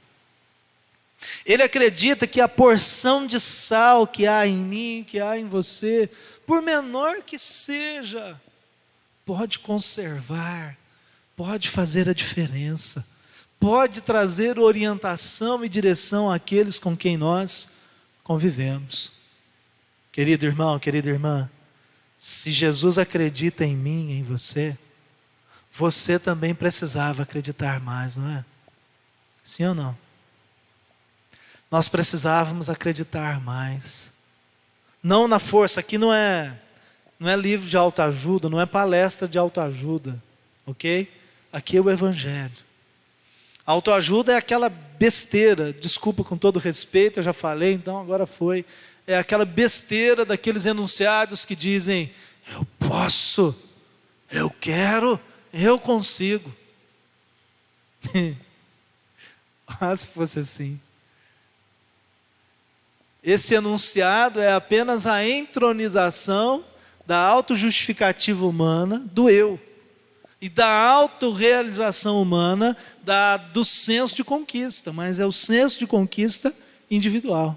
[1.47, 6.11] Ele acredita que a porção de sal que há em mim, que há em você,
[6.47, 8.41] por menor que seja,
[9.25, 10.77] pode conservar,
[11.37, 13.07] pode fazer a diferença,
[13.61, 17.69] pode trazer orientação e direção àqueles com quem nós
[18.25, 19.13] convivemos.
[20.11, 21.49] Querido irmão, querida irmã,
[22.19, 24.77] se Jesus acredita em mim, em você,
[25.75, 28.45] você também precisava acreditar mais, não é?
[29.43, 29.97] Sim ou não?
[31.71, 34.13] Nós precisávamos acreditar mais.
[35.03, 36.59] Não na força, aqui não é
[37.19, 40.21] não é livro de autoajuda, não é palestra de autoajuda,
[40.67, 41.09] ok?
[41.53, 42.51] Aqui é o Evangelho.
[43.65, 48.65] Autoajuda é aquela besteira, desculpa com todo respeito, eu já falei, então agora foi.
[49.07, 52.11] É aquela besteira daqueles enunciados que dizem:
[52.53, 53.55] eu posso,
[54.31, 55.19] eu quero,
[55.53, 56.53] eu consigo.
[59.67, 60.81] ah, se fosse assim.
[63.23, 66.65] Esse enunciado é apenas a entronização
[67.07, 69.61] da autojustificativa humana do eu
[70.41, 76.53] e da autorrealização humana da, do senso de conquista, mas é o senso de conquista
[76.91, 77.57] individual.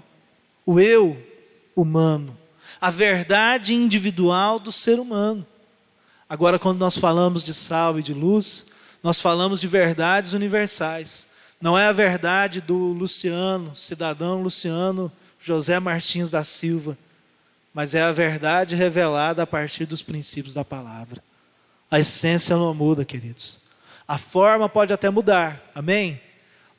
[0.64, 1.20] O eu
[1.74, 2.38] humano,
[2.80, 5.44] a verdade individual do ser humano.
[6.28, 8.66] Agora, quando nós falamos de sal e de luz,
[9.02, 11.28] nós falamos de verdades universais.
[11.60, 15.10] Não é a verdade do Luciano, cidadão Luciano
[15.40, 16.98] José Martins da Silva,
[17.72, 21.22] mas é a verdade revelada a partir dos princípios da palavra.
[21.88, 23.60] A essência não muda, queridos.
[24.08, 26.20] A forma pode até mudar, amém?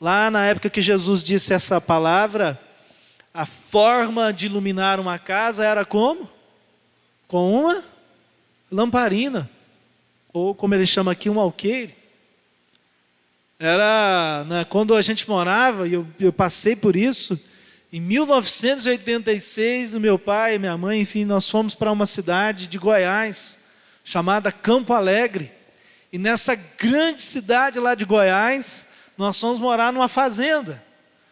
[0.02, 2.60] Lá na época que Jesus disse essa palavra,
[3.34, 6.30] a forma de iluminar uma casa era como?
[7.26, 7.84] Com uma
[8.72, 9.50] lamparina,
[10.32, 11.96] ou como ele chama aqui, um alqueire.
[13.60, 17.40] Era né, quando a gente morava, e eu, eu passei por isso,
[17.92, 22.78] em 1986, o meu pai e minha mãe, enfim, nós fomos para uma cidade de
[22.78, 23.60] Goiás,
[24.04, 25.52] chamada Campo Alegre.
[26.12, 28.88] E nessa grande cidade lá de Goiás,
[29.18, 30.84] nós fomos morar numa fazenda.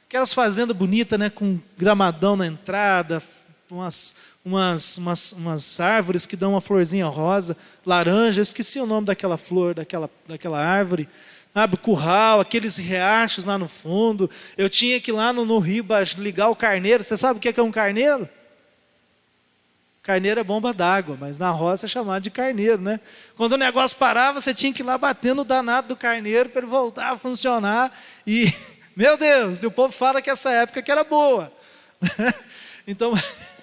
[0.08, 3.22] Aquelas fazendas bonitas, né, com gramadão na entrada,
[3.70, 4.16] umas,
[4.46, 9.38] umas, umas, umas árvores que dão uma florzinha rosa, laranja, eu esqueci o nome daquela
[9.38, 11.10] flor, daquela, daquela árvore
[11.56, 14.30] sabe, curral, aqueles riachos lá no fundo.
[14.58, 15.64] Eu tinha que ir lá no, no
[16.18, 17.02] ligar o carneiro.
[17.02, 18.28] Você sabe o que é, que é um carneiro?
[20.04, 23.00] Carneiro é bomba d'água, mas na roça é chamado de carneiro, né?
[23.38, 26.60] Quando o negócio parava, você tinha que ir lá batendo o danado do carneiro para
[26.60, 27.90] ele voltar a funcionar.
[28.28, 28.54] E,
[28.94, 31.50] meu Deus, o povo fala que essa época que era boa.
[32.86, 33.14] então,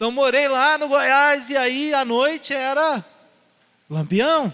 [0.00, 3.04] então morei lá no Goiás e aí à noite era
[3.90, 4.50] lampião.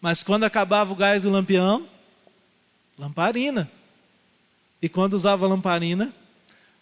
[0.00, 1.86] Mas quando acabava o gás do lampião,
[2.98, 3.70] lamparina.
[4.80, 6.14] E quando usava lamparina,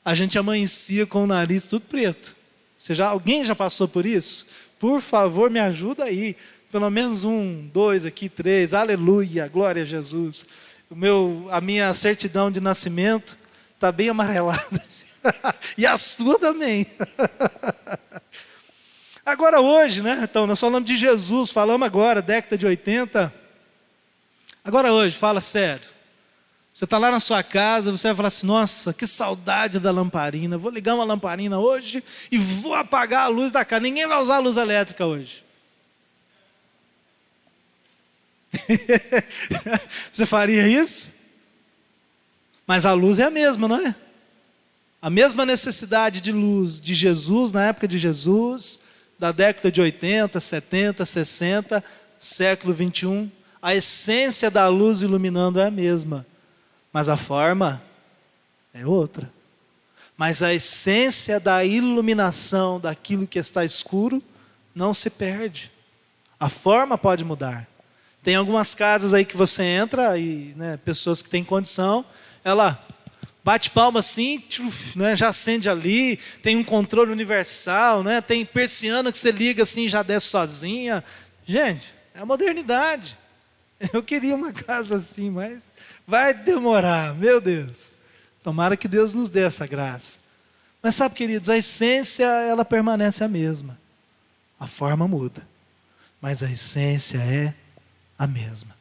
[0.04, 2.36] a gente amanhecia com o nariz tudo preto.
[2.78, 4.46] Você já, alguém já passou por isso?
[4.78, 6.36] Por favor, me ajuda aí.
[6.70, 8.72] Pelo menos um, dois aqui, três.
[8.72, 10.46] Aleluia, glória a Jesus.
[10.88, 13.36] O meu, a minha certidão de nascimento
[13.74, 14.80] está bem amarelada.
[15.76, 16.86] e a sua também.
[19.24, 20.20] Agora hoje, né?
[20.22, 23.32] Então, nós falamos de Jesus, falamos agora, década de 80.
[24.62, 25.88] Agora hoje, fala sério.
[26.74, 30.58] Você está lá na sua casa, você vai falar assim: nossa, que saudade da lamparina.
[30.58, 33.80] Vou ligar uma lamparina hoje e vou apagar a luz da casa.
[33.80, 35.42] Ninguém vai usar a luz elétrica hoje.
[40.12, 41.14] você faria isso?
[42.66, 43.94] Mas a luz é a mesma, não é?
[45.04, 48.80] A mesma necessidade de luz de Jesus na época de Jesus
[49.18, 51.84] da década de 80, 70, 60,
[52.18, 53.30] século 21,
[53.60, 56.24] a essência da luz iluminando é a mesma,
[56.90, 57.82] mas a forma
[58.72, 59.30] é outra.
[60.16, 64.22] Mas a essência da iluminação daquilo que está escuro
[64.74, 65.70] não se perde.
[66.40, 67.68] A forma pode mudar.
[68.22, 72.06] Tem algumas casas aí que você entra e né, pessoas que têm condição,
[72.42, 72.82] ela
[73.44, 79.12] bate palma assim, tchuf, né, já acende ali, tem um controle universal, né, tem persiana
[79.12, 81.04] que você liga assim já desce sozinha.
[81.44, 83.18] Gente, é a modernidade.
[83.92, 85.72] Eu queria uma casa assim, mas
[86.06, 87.94] vai demorar, meu Deus.
[88.42, 90.20] Tomara que Deus nos dê essa graça.
[90.82, 93.78] Mas sabe, queridos, a essência ela permanece a mesma.
[94.58, 95.46] A forma muda,
[96.20, 97.54] mas a essência é
[98.18, 98.74] a mesma.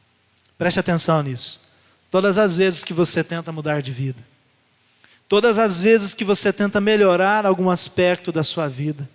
[0.56, 1.62] Preste atenção nisso.
[2.10, 4.22] Todas as vezes que você tenta mudar de vida,
[5.34, 9.10] todas as vezes que você tenta melhorar algum aspecto da sua vida,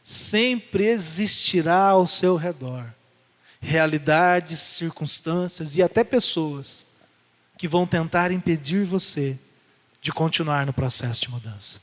[0.00, 2.86] sempre existirá ao seu redor
[3.60, 6.86] realidades, circunstâncias e até pessoas
[7.58, 9.36] que vão tentar impedir você
[10.00, 11.80] de continuar no processo de mudança.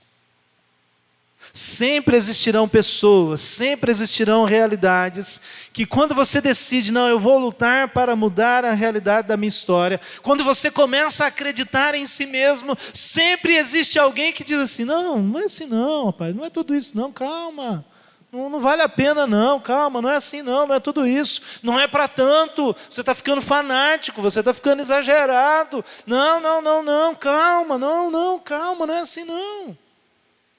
[1.56, 5.40] Sempre existirão pessoas, sempre existirão realidades
[5.72, 10.02] que, quando você decide, não, eu vou lutar para mudar a realidade da minha história,
[10.24, 15.20] quando você começa a acreditar em si mesmo, sempre existe alguém que diz assim: não,
[15.20, 17.86] não é assim, não, rapaz, não é tudo isso, não, calma.
[18.32, 21.40] Não, não, vale a pena, não, calma, não é assim, não, não é tudo isso,
[21.62, 26.82] não é para tanto, você está ficando fanático, você está ficando exagerado, não, não, não,
[26.82, 29.83] não, calma, não, não, calma, não é assim, não.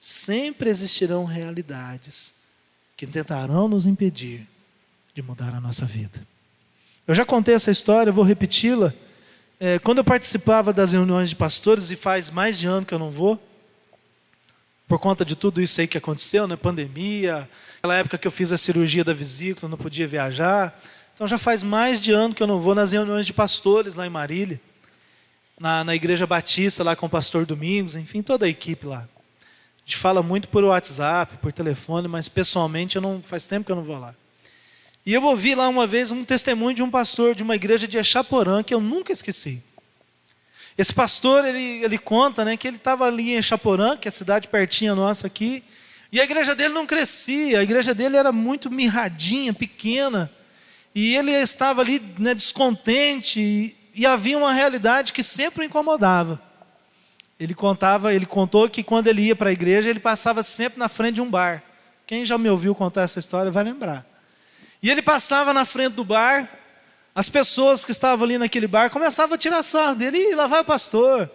[0.04, 2.34] Sempre existirão realidades
[2.94, 4.46] que tentarão nos impedir
[5.14, 6.20] de mudar a nossa vida.
[7.08, 8.92] Eu já contei essa história, vou repeti-la.
[9.58, 12.98] É, quando eu participava das reuniões de pastores, e faz mais de ano que eu
[12.98, 13.42] não vou,
[14.86, 16.54] por conta de tudo isso aí que aconteceu, né?
[16.54, 17.48] pandemia,
[17.78, 20.78] aquela época que eu fiz a cirurgia da vesícula, não podia viajar.
[21.14, 24.06] Então já faz mais de ano que eu não vou nas reuniões de pastores lá
[24.06, 24.60] em Marília,
[25.58, 29.08] na, na Igreja Batista, lá com o pastor Domingos, enfim, toda a equipe lá.
[29.84, 33.72] A gente fala muito por WhatsApp, por telefone, mas pessoalmente eu não faz tempo que
[33.72, 34.14] eu não vou lá.
[35.04, 37.98] E eu ouvi lá uma vez um testemunho de um pastor de uma igreja de
[37.98, 39.62] Echaporã que eu nunca esqueci.
[40.78, 44.12] Esse pastor, ele, ele conta né, que ele estava ali em Chaporã, que é a
[44.12, 45.62] cidade pertinha nossa aqui,
[46.10, 50.30] e a igreja dele não crescia, a igreja dele era muito mirradinha, pequena,
[50.94, 56.40] e ele estava ali né, descontente, e, e havia uma realidade que sempre o incomodava.
[57.38, 60.88] Ele contava, ele contou que quando ele ia para a igreja, ele passava sempre na
[60.88, 61.62] frente de um bar.
[62.06, 64.06] Quem já me ouviu contar essa história vai lembrar.
[64.82, 66.48] E ele passava na frente do bar,
[67.14, 70.60] as pessoas que estavam ali naquele bar começavam a tirar sarro dele, e lá vai
[70.60, 71.30] o pastor.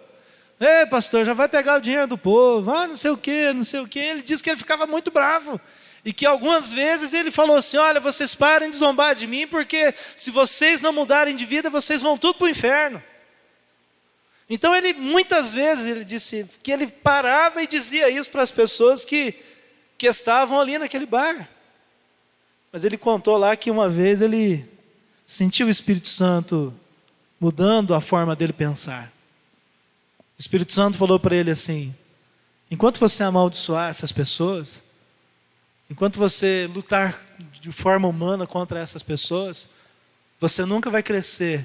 [0.60, 3.64] Ei, pastor, já vai pegar o dinheiro do povo, ah, não sei o quê, não
[3.64, 3.98] sei o quê.
[3.98, 5.60] Ele disse que ele ficava muito bravo.
[6.04, 9.94] E que algumas vezes ele falou assim: Olha, vocês parem de zombar de mim, porque
[10.16, 13.02] se vocês não mudarem de vida, vocês vão tudo para o inferno.
[14.52, 19.04] Então ele muitas vezes ele disse que ele parava e dizia isso para as pessoas
[19.04, 19.36] que,
[19.96, 21.48] que estavam ali naquele bar.
[22.72, 24.68] Mas ele contou lá que uma vez ele
[25.24, 26.74] sentiu o Espírito Santo
[27.38, 29.12] mudando a forma dele pensar.
[30.36, 31.94] O Espírito Santo falou para ele assim:
[32.68, 34.82] enquanto você amaldiçoar essas pessoas,
[35.88, 37.24] enquanto você lutar
[37.60, 39.68] de forma humana contra essas pessoas,
[40.40, 41.64] você nunca vai crescer,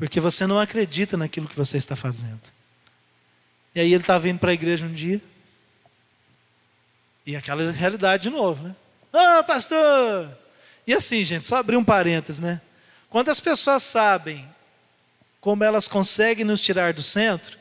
[0.00, 2.40] porque você não acredita naquilo que você está fazendo.
[3.74, 5.20] E aí ele estava indo para a igreja um dia,
[7.26, 8.74] e aquela realidade de novo, né?
[9.12, 10.34] Ah, pastor!
[10.86, 12.62] E assim, gente, só abrir um parênteses, né?
[13.10, 14.48] Quando as pessoas sabem
[15.38, 17.58] como elas conseguem nos tirar do centro,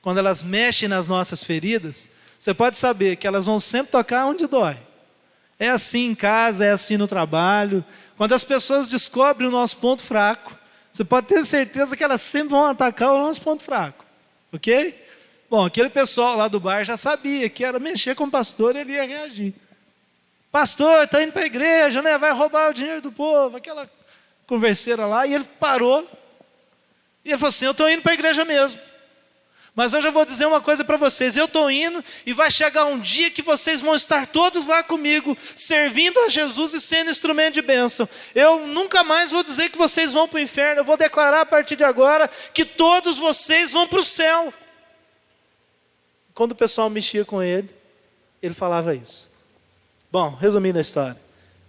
[0.00, 4.46] quando elas mexem nas nossas feridas, você pode saber que elas vão sempre tocar onde
[4.46, 4.78] dói.
[5.58, 7.84] É assim em casa, é assim no trabalho.
[8.16, 10.56] Quando as pessoas descobrem o nosso ponto fraco,
[10.94, 14.04] você pode ter certeza que elas sempre vão atacar o nosso ponto fraco.
[14.52, 14.96] Ok?
[15.50, 18.78] Bom, aquele pessoal lá do bar já sabia que era mexer com o pastor e
[18.78, 19.52] ele ia reagir.
[20.52, 22.16] Pastor, está indo para a igreja, né?
[22.16, 23.90] vai roubar o dinheiro do povo, aquela
[24.46, 26.08] converseira lá, e ele parou.
[27.24, 28.80] E ele falou assim: Eu estou indo para a igreja mesmo.
[29.74, 32.84] Mas hoje eu vou dizer uma coisa para vocês: eu estou indo e vai chegar
[32.86, 37.54] um dia que vocês vão estar todos lá comigo, servindo a Jesus e sendo instrumento
[37.54, 38.08] de bênção.
[38.34, 41.46] Eu nunca mais vou dizer que vocês vão para o inferno, eu vou declarar a
[41.46, 44.54] partir de agora que todos vocês vão para o céu.
[46.32, 47.68] Quando o pessoal mexia com ele,
[48.42, 49.30] ele falava isso.
[50.10, 51.16] Bom, resumindo a história,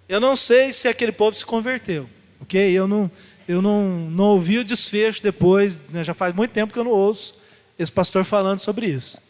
[0.08, 2.10] eu não sei se aquele povo se converteu
[2.46, 2.72] ok?
[2.72, 3.12] Eu não,
[3.48, 6.04] eu não, não ouvi o desfecho depois, né?
[6.04, 7.45] já faz muito tempo que eu não ouço
[7.78, 9.22] esse pastor falando sobre isso.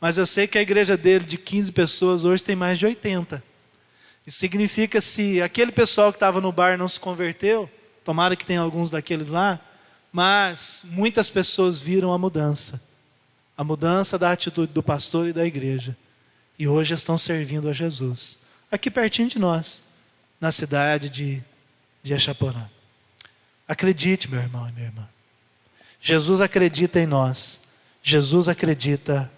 [0.00, 3.42] Mas eu sei que a igreja dele, de 15 pessoas, hoje tem mais de 80.
[4.26, 7.70] Isso significa se aquele pessoal que estava no bar não se converteu,
[8.04, 9.60] tomara que tenha alguns daqueles lá,
[10.12, 12.90] mas muitas pessoas viram a mudança.
[13.56, 15.96] a mudança da atitude do pastor e da igreja.
[16.58, 18.40] E hoje estão servindo a Jesus,
[18.70, 19.84] aqui pertinho de nós,
[20.40, 21.42] na cidade de,
[22.02, 22.68] de Echaporã.
[23.68, 25.08] Acredite, meu irmão e minha irmã.
[26.00, 27.61] Jesus acredita em nós.
[28.02, 29.30] Jesus acredita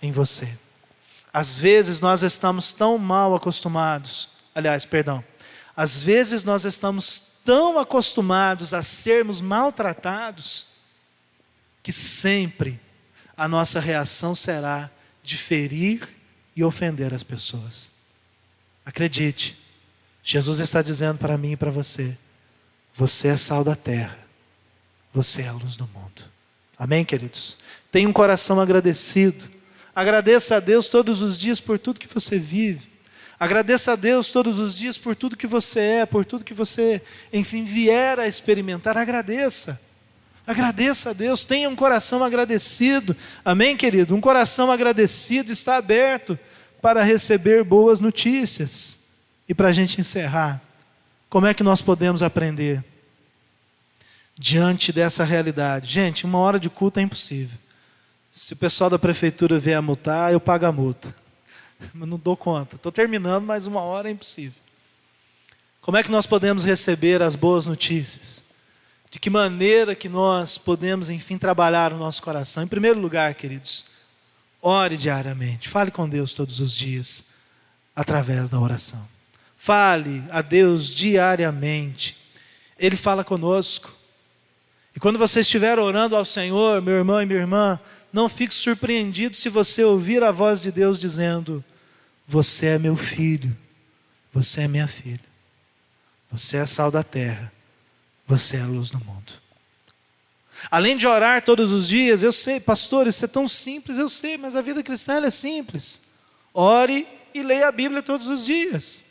[0.00, 0.58] em você.
[1.32, 5.24] Às vezes nós estamos tão mal acostumados, aliás, perdão,
[5.74, 10.66] às vezes nós estamos tão acostumados a sermos maltratados,
[11.82, 12.78] que sempre
[13.36, 14.90] a nossa reação será
[15.22, 16.08] de ferir
[16.54, 17.90] e ofender as pessoas.
[18.84, 19.58] Acredite,
[20.22, 22.16] Jesus está dizendo para mim e para você:
[22.94, 24.18] você é sal da terra,
[25.14, 26.30] você é a luz do mundo.
[26.78, 27.56] Amém, queridos?
[27.92, 29.44] Tenha um coração agradecido.
[29.94, 32.90] Agradeça a Deus todos os dias por tudo que você vive.
[33.38, 37.02] Agradeça a Deus todos os dias por tudo que você é, por tudo que você,
[37.30, 38.96] enfim, vier a experimentar.
[38.96, 39.78] Agradeça.
[40.46, 43.14] Agradeça a Deus, tenha um coração agradecido.
[43.44, 44.14] Amém, querido?
[44.14, 46.38] Um coração agradecido está aberto
[46.80, 49.00] para receber boas notícias.
[49.48, 50.62] E para a gente encerrar,
[51.28, 52.82] como é que nós podemos aprender
[54.36, 55.92] diante dessa realidade?
[55.92, 57.58] Gente, uma hora de culto é impossível.
[58.34, 61.14] Se o pessoal da prefeitura vier a multar, eu pago a multa.
[61.92, 62.76] Mas não dou conta.
[62.76, 64.58] Estou terminando, mas uma hora é impossível.
[65.82, 68.42] Como é que nós podemos receber as boas notícias?
[69.10, 72.62] De que maneira que nós podemos, enfim, trabalhar o nosso coração?
[72.62, 73.84] Em primeiro lugar, queridos,
[74.62, 75.68] ore diariamente.
[75.68, 77.26] Fale com Deus todos os dias,
[77.94, 79.06] através da oração.
[79.56, 82.16] Fale a Deus diariamente.
[82.78, 83.92] Ele fala conosco.
[84.96, 87.78] E quando você estiver orando ao Senhor, meu irmão e minha irmã,
[88.12, 91.64] não fique surpreendido se você ouvir a voz de Deus dizendo:
[92.26, 93.56] Você é meu filho,
[94.32, 95.24] você é minha filha,
[96.30, 97.52] você é sal da terra
[98.32, 99.32] você é a luz do mundo.
[100.70, 104.38] Além de orar todos os dias, eu sei, pastor, isso é tão simples, eu sei,
[104.38, 106.02] mas a vida cristã é simples.
[106.54, 109.04] Ore e leia a Bíblia todos os dias.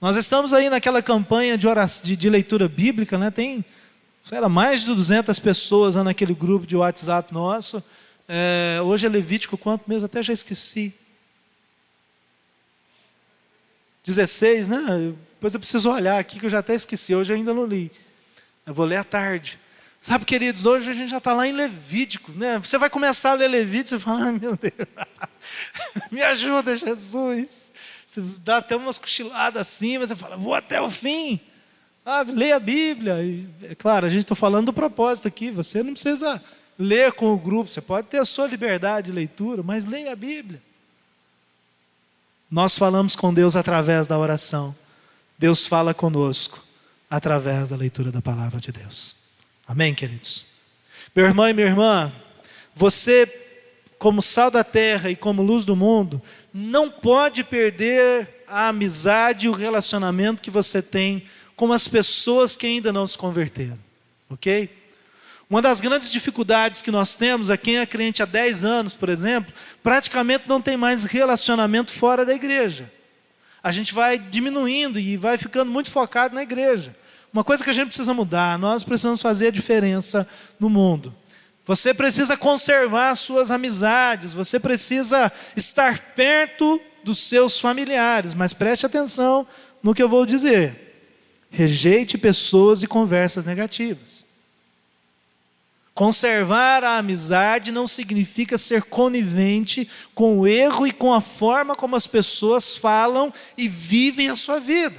[0.00, 3.30] Nós estamos aí naquela campanha de, oração, de, de leitura bíblica, né?
[3.30, 3.64] tem
[4.22, 7.82] sei lá, mais de 200 pessoas naquele grupo de WhatsApp nosso.
[8.28, 10.06] É, hoje é Levítico, quanto mesmo?
[10.06, 10.94] Até já esqueci.
[14.04, 15.14] 16, né?
[15.34, 17.90] Depois eu preciso olhar aqui que eu já até esqueci, hoje eu ainda não li.
[18.64, 19.58] Eu vou ler à tarde.
[20.00, 22.58] Sabe, queridos, hoje a gente já está lá em Levítico, né?
[22.58, 24.88] Você vai começar a ler Levítico, você fala, ai meu Deus,
[26.12, 27.72] me ajuda, Jesus.
[28.06, 31.40] Você dá até umas cochiladas assim, mas você fala, vou até o fim.
[32.04, 33.20] Ah, leia a Bíblia.
[33.20, 35.50] E, é claro, a gente está falando do propósito aqui.
[35.50, 36.40] Você não precisa
[36.78, 40.16] ler com o grupo, você pode ter a sua liberdade de leitura, mas leia a
[40.16, 40.62] Bíblia.
[42.50, 44.74] Nós falamos com Deus através da oração.
[45.38, 46.64] Deus fala conosco
[47.10, 49.16] através da leitura da palavra de Deus.
[49.66, 50.46] Amém, queridos?
[51.14, 52.12] Meu irmão e minha irmã,
[52.74, 53.26] você,
[53.98, 56.22] como sal da terra e como luz do mundo,
[56.52, 61.26] não pode perder a amizade e o relacionamento que você tem
[61.56, 63.78] com as pessoas que ainda não se converteram,
[64.30, 64.70] ok?
[65.48, 69.08] Uma das grandes dificuldades que nós temos é quem é crente há 10 anos, por
[69.08, 69.52] exemplo,
[69.82, 72.90] praticamente não tem mais relacionamento fora da igreja
[73.66, 76.94] a gente vai diminuindo e vai ficando muito focado na igreja.
[77.32, 80.24] Uma coisa que a gente precisa mudar, nós precisamos fazer a diferença
[80.60, 81.12] no mundo.
[81.64, 89.44] Você precisa conservar suas amizades, você precisa estar perto dos seus familiares, mas preste atenção
[89.82, 91.10] no que eu vou dizer.
[91.50, 94.24] Rejeite pessoas e conversas negativas.
[95.96, 101.96] Conservar a amizade não significa ser conivente com o erro e com a forma como
[101.96, 104.98] as pessoas falam e vivem a sua vida.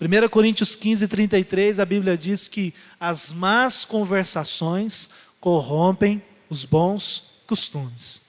[0.00, 5.10] 1 Coríntios 15, 33, a Bíblia diz que as más conversações
[5.40, 8.22] corrompem os bons costumes.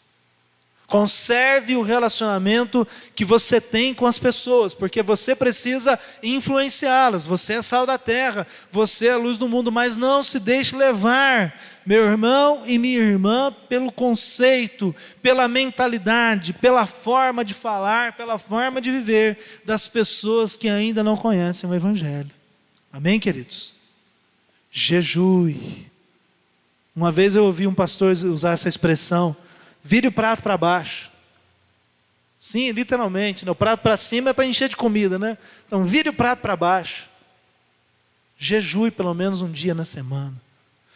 [0.87, 7.25] Conserve o relacionamento que você tem com as pessoas, porque você precisa influenciá-las.
[7.25, 10.75] Você é sal da terra, você é a luz do mundo, mas não se deixe
[10.75, 18.37] levar, meu irmão e minha irmã, pelo conceito, pela mentalidade, pela forma de falar, pela
[18.37, 22.31] forma de viver das pessoas que ainda não conhecem o Evangelho.
[22.91, 23.73] Amém, queridos?
[24.71, 25.89] Jejue.
[26.95, 29.35] Uma vez eu ouvi um pastor usar essa expressão
[29.87, 31.11] Vire o prato para baixo.
[32.39, 33.45] Sim, literalmente.
[33.45, 33.51] Né?
[33.51, 35.37] O prato para cima é para encher de comida, né?
[35.67, 37.07] Então, vire o prato para baixo.
[38.35, 40.33] Jejue pelo menos um dia na semana.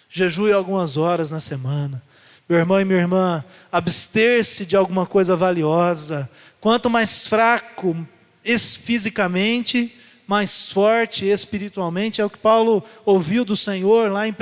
[0.10, 2.02] Jejue algumas horas na semana.
[2.50, 6.28] Meu irmão e minha irmã, abster-se de alguma coisa valiosa.
[6.60, 7.96] Quanto mais fraco
[8.44, 9.96] fisicamente,
[10.30, 12.22] mais forte espiritualmente.
[12.22, 14.36] É o que Paulo ouviu do Senhor lá em 1,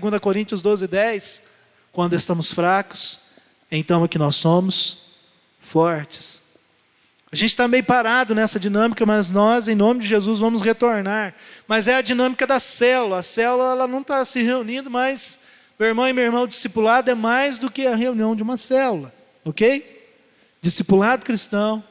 [0.00, 1.42] 2 Coríntios 12, 10.
[1.90, 3.20] Quando estamos fracos,
[3.70, 5.12] então é que nós somos
[5.60, 6.42] fortes.
[7.32, 11.34] A gente está meio parado nessa dinâmica, mas nós, em nome de Jesus, vamos retornar.
[11.66, 13.20] Mas é a dinâmica da célula.
[13.20, 15.44] A célula ela não está se reunindo, mas
[15.78, 19.14] meu irmão e meu irmão, discipulado é mais do que a reunião de uma célula,
[19.46, 20.12] ok?
[20.60, 21.82] Discipulado cristão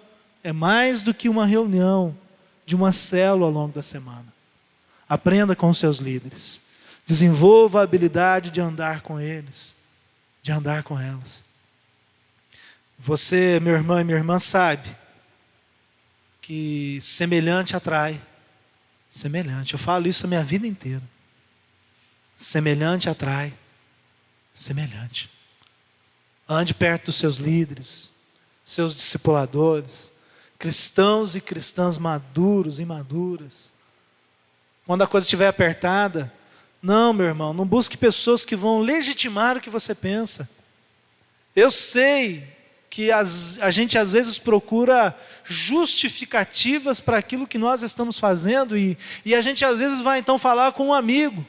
[0.44, 2.16] é mais do que uma reunião
[2.64, 4.28] de uma célula ao longo da semana.
[5.10, 6.62] Aprenda com seus líderes.
[7.04, 9.76] Desenvolva a habilidade de andar com eles,
[10.44, 11.44] de andar com elas.
[13.00, 15.01] Você, meu irmão e minha irmã, sabe
[16.42, 18.20] que semelhante atrai.
[19.10, 19.74] Semelhante.
[19.74, 21.04] Eu falo isso a minha vida inteira.
[22.36, 23.54] Semelhante atrai.
[24.54, 25.30] Semelhante.
[26.50, 28.14] Ande perto dos seus líderes,
[28.66, 30.12] seus discipuladores,
[30.58, 33.72] cristãos e cristãs maduros e maduras.
[34.86, 36.34] Quando a coisa estiver apertada,
[36.82, 40.50] não, meu irmão, não busque pessoas que vão legitimar o que você pensa.
[41.56, 42.48] Eu sei
[42.92, 48.98] que as, a gente às vezes procura justificativas para aquilo que nós estamos fazendo e,
[49.24, 51.48] e a gente às vezes vai então falar com um amigo.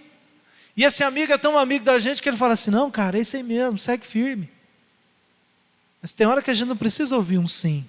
[0.76, 3.22] E esse amigo é tão amigo da gente que ele fala assim: não, cara, é
[3.22, 4.48] isso aí mesmo, segue firme.
[6.00, 7.84] Mas tem hora que a gente não precisa ouvir um sim.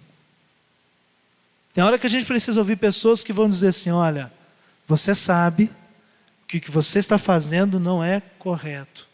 [1.75, 4.33] Tem hora que a gente precisa ouvir pessoas que vão dizer assim: olha,
[4.87, 5.69] você sabe
[6.47, 9.07] que o que você está fazendo não é correto.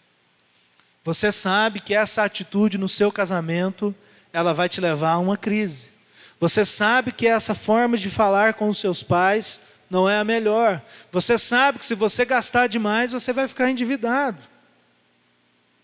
[1.04, 3.94] Você sabe que essa atitude no seu casamento
[4.32, 5.92] ela vai te levar a uma crise.
[6.40, 10.82] Você sabe que essa forma de falar com os seus pais não é a melhor.
[11.12, 14.38] Você sabe que se você gastar demais, você vai ficar endividado.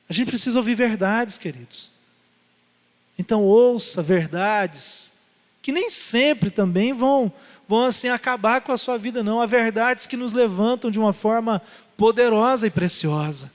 [0.07, 1.91] A gente precisa ouvir verdades, queridos.
[3.17, 5.13] Então ouça verdades
[5.61, 7.33] que nem sempre também vão
[7.67, 11.13] vão assim acabar com a sua vida não, há verdades que nos levantam de uma
[11.13, 11.59] forma
[11.97, 13.51] poderosa e preciosa.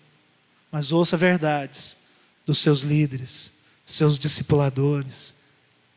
[0.72, 1.98] Mas ouça verdades
[2.44, 3.52] dos seus líderes,
[3.92, 5.34] seus discipuladores,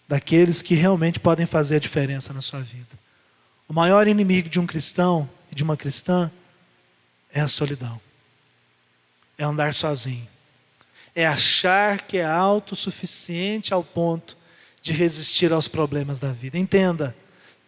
[0.08, 3.00] daqueles que realmente podem fazer a diferença na sua vida.
[3.68, 6.32] O maior inimigo de um cristão e de uma cristã
[7.32, 8.00] é a solidão.
[9.38, 10.28] É andar sozinho.
[11.16, 14.38] É achar que é autossuficiente ao ponto
[14.82, 16.58] de resistir aos problemas da vida.
[16.58, 17.16] Entenda,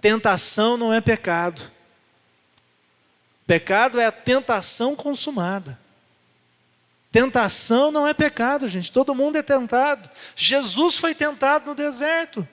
[0.01, 1.61] tentação não é pecado.
[3.47, 5.79] Pecado é a tentação consumada.
[7.15, 8.91] Tentação não é pecado, gente.
[8.91, 10.09] Todo mundo é tentado.
[10.35, 12.45] Jesus foi tentado no deserto,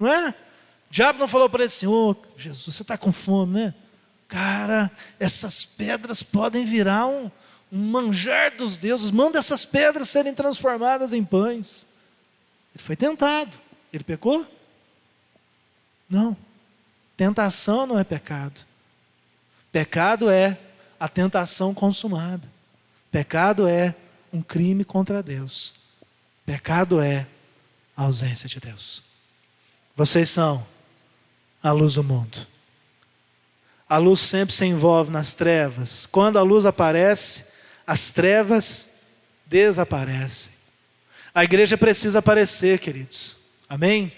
[0.00, 0.30] não é?
[0.30, 0.34] O
[0.90, 3.74] diabo não falou para ele assim: Ô oh, Jesus, você está com fome, né?
[4.26, 7.30] Cara, essas pedras podem virar um,
[7.70, 9.12] um manjar dos deuses.
[9.12, 11.86] Manda essas pedras serem transformadas em pães.
[12.74, 13.56] Ele foi tentado.
[13.92, 14.44] Ele pecou?
[16.08, 16.36] Não.
[17.16, 18.60] Tentação não é pecado.
[19.70, 20.58] Pecado é
[20.98, 22.50] a tentação consumada.
[23.10, 23.94] Pecado é
[24.32, 25.74] um crime contra Deus.
[26.46, 27.26] Pecado é
[27.96, 29.02] a ausência de Deus.
[29.96, 30.66] Vocês são
[31.62, 32.46] a luz do mundo.
[33.88, 36.06] A luz sempre se envolve nas trevas.
[36.06, 37.46] Quando a luz aparece,
[37.86, 38.90] as trevas
[39.46, 40.52] desaparecem.
[41.34, 43.36] A igreja precisa aparecer, queridos.
[43.68, 44.12] Amém?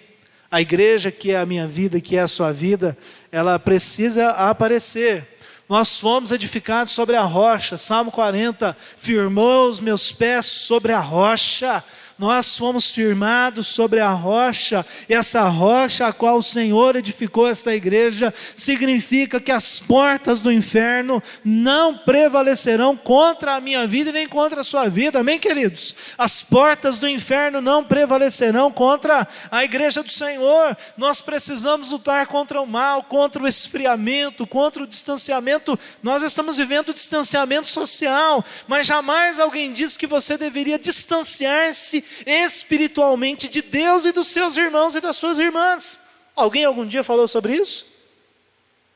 [0.51, 2.97] A igreja que é a minha vida, que é a sua vida,
[3.31, 5.32] ela precisa aparecer.
[5.73, 7.79] Nós fomos edificados sobre a rocha.
[7.79, 8.77] Salmo 40.
[8.99, 11.83] Firmou os meus pés sobre a rocha
[12.23, 17.75] nós fomos firmados sobre a rocha, e essa rocha a qual o Senhor edificou esta
[17.75, 24.29] igreja, significa que as portas do inferno não prevalecerão contra a minha vida e nem
[24.29, 25.97] contra a sua vida, amém, queridos?
[26.17, 32.63] As portas do inferno não prevalecerão contra a igreja do Senhor, nós precisamos lutar contra
[32.63, 39.41] o mal, contra o esfriamento, contra o distanciamento, nós estamos vivendo distanciamento social, mas jamais
[39.41, 45.17] alguém diz que você deveria distanciar-se espiritualmente de Deus e dos seus irmãos e das
[45.17, 46.01] suas irmãs.
[46.35, 47.87] Alguém algum dia falou sobre isso?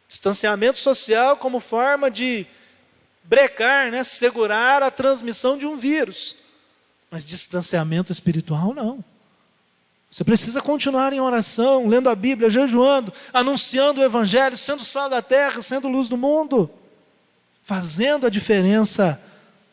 [0.08, 2.46] Distanciamento social como forma de
[3.24, 6.36] brecar, né, segurar a transmissão de um vírus.
[7.10, 9.04] Mas distanciamento espiritual não.
[10.10, 15.20] Você precisa continuar em oração, lendo a Bíblia, jejuando, anunciando o Evangelho, sendo sal da
[15.20, 16.70] terra, sendo luz do mundo,
[17.62, 19.20] fazendo a diferença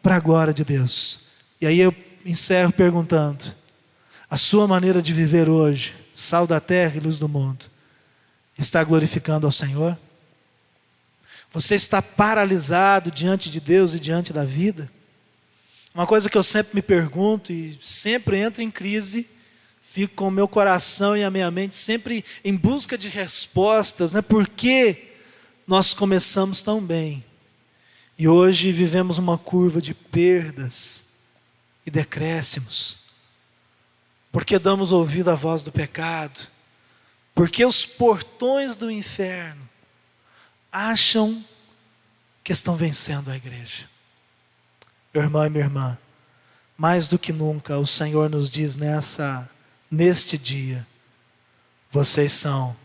[0.02, 1.22] para a glória de Deus.
[1.61, 1.95] E aí eu
[2.26, 3.44] encerro perguntando:
[4.30, 7.66] a sua maneira de viver hoje, sal da terra e luz do mundo,
[8.58, 9.98] está glorificando ao Senhor?
[11.52, 14.91] Você está paralisado diante de Deus e diante da vida?
[15.94, 19.30] Uma coisa que eu sempre me pergunto e sempre entro em crise,
[19.84, 24.22] fico com o meu coração e a minha mente sempre em busca de respostas, né?
[24.24, 25.12] Por que
[25.68, 27.24] nós começamos tão bem
[28.18, 31.12] e hoje vivemos uma curva de perdas?
[31.86, 32.98] E decréscimos.
[34.32, 36.48] Porque damos ouvido à voz do pecado,
[37.36, 39.70] porque os portões do inferno
[40.72, 41.44] acham
[42.44, 43.90] que estão vencendo a igreja.
[45.14, 45.98] Meu irmão e minha irmã,
[46.78, 49.50] mais do que nunca o Senhor nos diz nessa
[49.90, 50.88] neste dia,
[51.92, 52.76] vocês são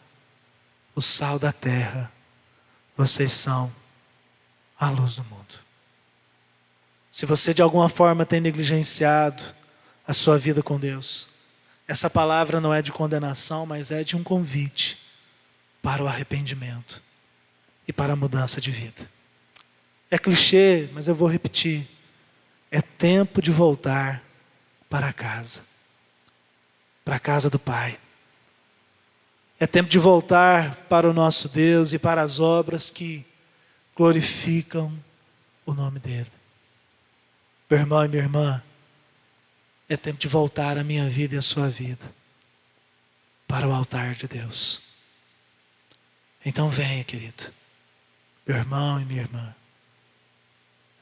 [0.94, 2.12] o sal da terra,
[2.94, 3.72] vocês são
[4.78, 5.37] a luz do mundo.
[7.18, 9.42] Se você de alguma forma tem negligenciado
[10.06, 11.26] a sua vida com Deus,
[11.88, 14.96] essa palavra não é de condenação, mas é de um convite
[15.82, 17.02] para o arrependimento
[17.88, 19.10] e para a mudança de vida.
[20.08, 21.88] É clichê, mas eu vou repetir.
[22.70, 24.22] É tempo de voltar
[24.88, 25.62] para casa,
[27.04, 27.98] para a casa do Pai.
[29.58, 33.26] É tempo de voltar para o nosso Deus e para as obras que
[33.96, 34.96] glorificam
[35.66, 36.37] o nome dEle.
[37.70, 38.62] Meu irmão e minha irmã,
[39.88, 42.14] é tempo de voltar a minha vida e a sua vida
[43.46, 44.82] para o altar de Deus.
[46.44, 47.52] Então venha, querido,
[48.46, 49.54] meu irmão e minha irmã,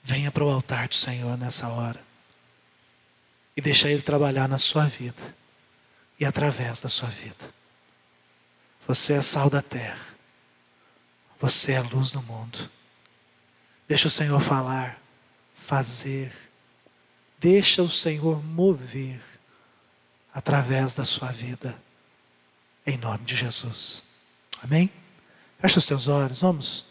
[0.02, 2.02] venha para o altar do Senhor nessa hora
[3.56, 5.34] e deixa Ele trabalhar na sua vida
[6.18, 7.54] e através da sua vida.
[8.86, 10.14] Você é sal da terra,
[11.40, 12.70] você é luz do mundo.
[13.86, 15.00] Deixa o Senhor falar,
[15.56, 16.45] fazer
[17.48, 19.20] Deixa o Senhor mover
[20.34, 21.76] através da sua vida,
[22.84, 24.02] em nome de Jesus.
[24.64, 24.90] Amém?
[25.60, 26.84] Fecha os teus olhos, vamos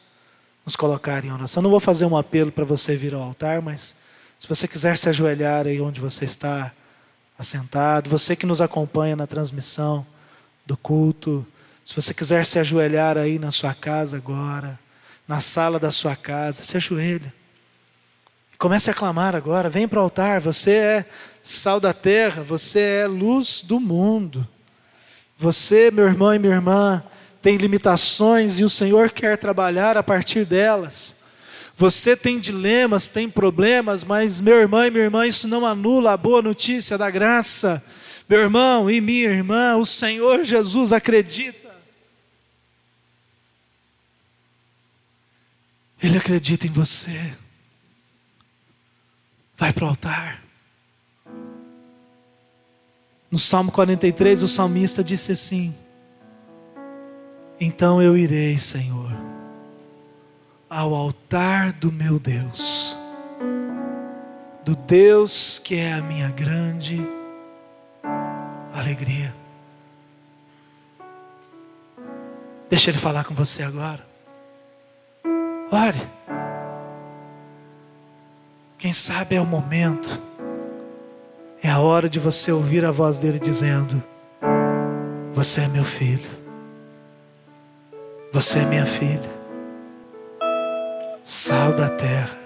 [0.65, 1.61] nos colocar em oração.
[1.61, 3.98] Não vou fazer um apelo para você vir ao altar, mas
[4.40, 6.72] se você quiser se ajoelhar aí onde você está
[7.38, 10.07] assentado, você que nos acompanha na transmissão
[10.65, 11.45] do culto,
[11.84, 14.80] se você quiser se ajoelhar aí na sua casa agora,
[15.27, 17.34] na sala da sua casa, se ajoelha.
[18.57, 21.06] Comece a clamar agora, vem para o altar, você é
[21.44, 24.48] sal da terra, você é luz do mundo.
[25.38, 27.03] Você, meu irmão e minha irmã,
[27.41, 31.15] tem limitações e o Senhor quer trabalhar a partir delas.
[31.77, 36.18] Você tem dilemas, tem problemas, mas meu irmão e minha irmã, isso não anula a
[36.18, 37.84] boa notícia da graça.
[38.30, 41.76] Meu irmão e minha irmã, o Senhor Jesus acredita.
[46.02, 47.36] Ele acredita em você.
[49.57, 50.44] Vai para o altar.
[53.32, 55.76] No Salmo 43, o salmista disse assim:
[57.60, 59.11] Então eu irei, Senhor,
[60.69, 62.95] ao altar do meu Deus,
[64.64, 66.99] do Deus que é a minha grande
[68.73, 69.34] alegria.
[72.69, 74.06] Deixa Ele falar com você agora.
[75.72, 76.34] Ore.
[78.77, 80.22] Quem sabe é o momento,
[81.64, 84.03] é a hora de você ouvir a voz dele dizendo:
[85.34, 86.30] Você é meu filho,
[88.31, 89.30] você é minha filha,
[91.23, 92.38] sal da terra,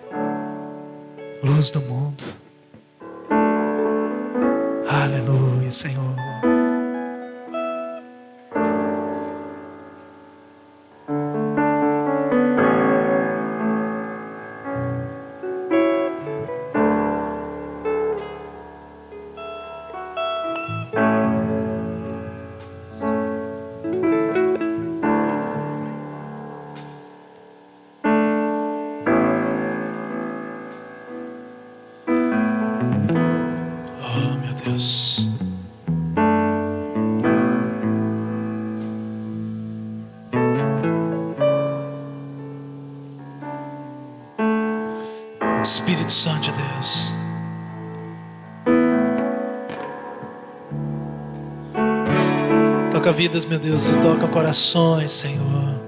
[1.43, 2.23] luz do mundo.
[4.87, 6.15] Aleluia, Senhor.
[53.13, 55.81] Vidas, meu Deus, e toca corações, Senhor.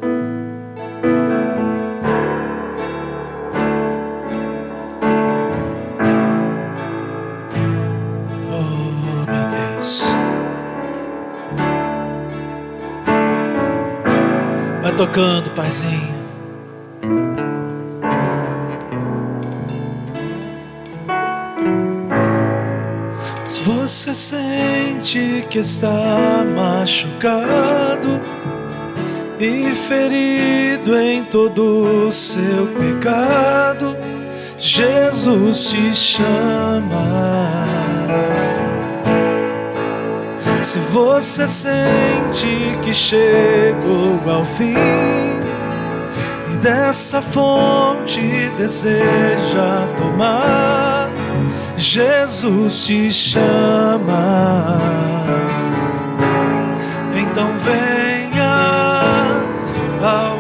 [8.50, 10.04] Oh, meu Deus.
[14.82, 16.21] Vai tocando, Paizinho.
[23.92, 28.22] Você sente que está machucado
[29.38, 33.98] e ferido em todo o seu pecado,
[34.58, 37.66] Jesus te chama.
[40.62, 44.74] Se você sente que chegou ao fim
[46.54, 48.22] e dessa fonte
[48.58, 50.91] deseja tomar,
[51.82, 54.78] Jesus te chama.
[57.16, 59.44] Então venha
[60.00, 60.38] ao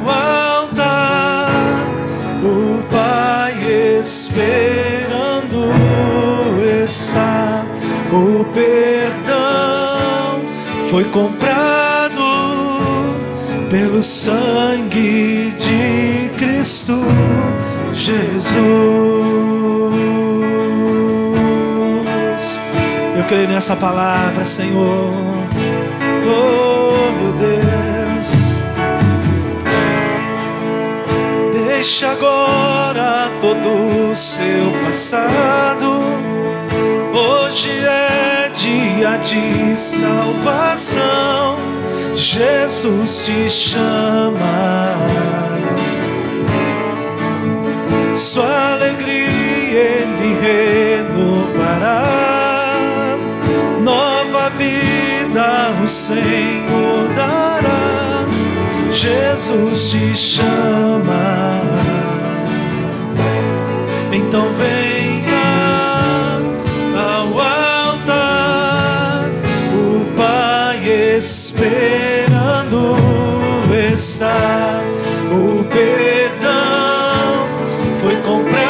[0.62, 1.50] altar,
[2.44, 3.56] o Pai
[4.00, 5.72] esperando
[6.84, 7.66] está.
[8.12, 10.42] O perdão
[10.92, 12.22] foi comprado
[13.70, 17.00] pelo sangue de Cristo
[17.94, 18.82] Jesus.
[23.32, 25.14] Creio nessa palavra, Senhor.
[26.28, 28.30] Oh, meu Deus.
[31.54, 36.02] Deixa agora todo o seu passado.
[37.14, 41.56] Hoje é dia de salvação.
[42.14, 44.98] Jesus te chama.
[48.14, 50.36] Sua alegria ele
[51.08, 52.11] renovará.
[55.92, 58.26] Senhor dará.
[58.94, 61.62] Jesus te chama.
[64.14, 66.40] Então venha
[66.96, 69.30] ao altar.
[69.74, 70.80] O Pai
[71.18, 72.96] esperando
[73.94, 74.82] está.
[75.30, 77.50] O perdão
[78.02, 78.62] foi comprado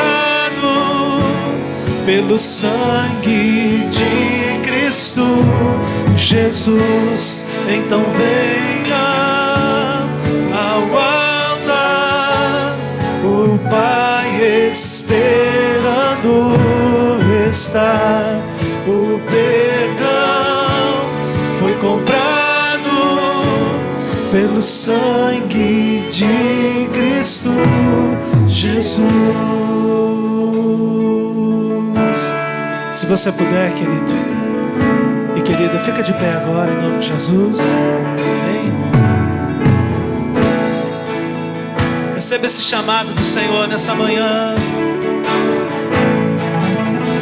[2.03, 5.21] pelo sangue de Cristo
[6.21, 7.45] Jesus.
[7.67, 10.07] Então venha
[10.53, 10.83] ao
[11.53, 12.77] altar.
[13.23, 16.55] O Pai esperando
[17.49, 18.39] está.
[18.87, 21.09] O perdão
[21.59, 22.31] foi comprado
[24.31, 27.49] pelo sangue de Cristo
[28.47, 29.01] Jesus.
[32.91, 34.30] Se você puder, querido
[35.51, 37.59] querida, fica de pé agora em nome de Jesus.
[37.59, 38.71] Amém.
[42.15, 44.55] Receba esse chamado do Senhor nessa manhã.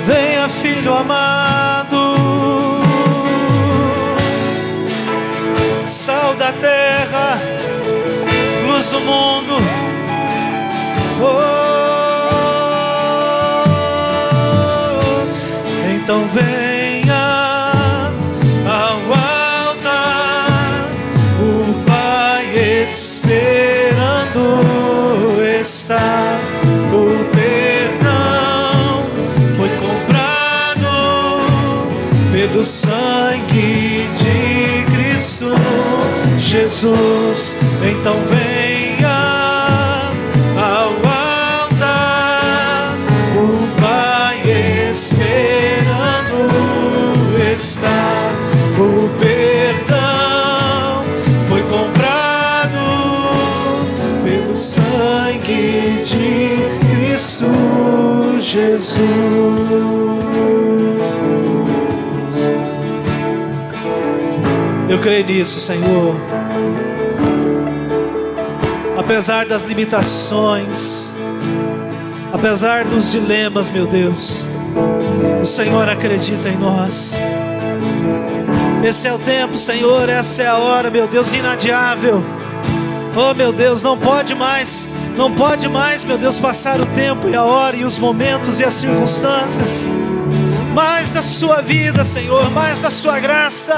[0.06, 2.16] Venha, filho amado,
[5.86, 7.40] sal da terra,
[8.68, 9.58] luz do mundo.
[11.22, 11.50] Oh,
[15.96, 16.69] então venha
[25.60, 26.40] está.
[26.94, 29.04] O perdão
[29.58, 30.88] foi comprado
[32.32, 35.54] pelo sangue de Cristo
[36.38, 37.58] Jesus.
[37.84, 38.49] Então venha
[58.50, 59.00] Jesus.
[64.90, 66.16] Eu creio nisso, Senhor.
[68.98, 71.12] Apesar das limitações,
[72.34, 74.46] apesar dos dilemas, meu Deus,
[75.42, 77.16] o Senhor acredita em nós.
[78.84, 82.24] Esse é o tempo, Senhor, essa é a hora, meu Deus, inadiável.
[83.16, 84.90] Oh, meu Deus, não pode mais,
[85.20, 88.64] não pode mais, meu Deus, passar o tempo e a hora e os momentos e
[88.64, 89.86] as circunstâncias.
[90.74, 93.76] Mais da sua vida, Senhor, mais da sua graça,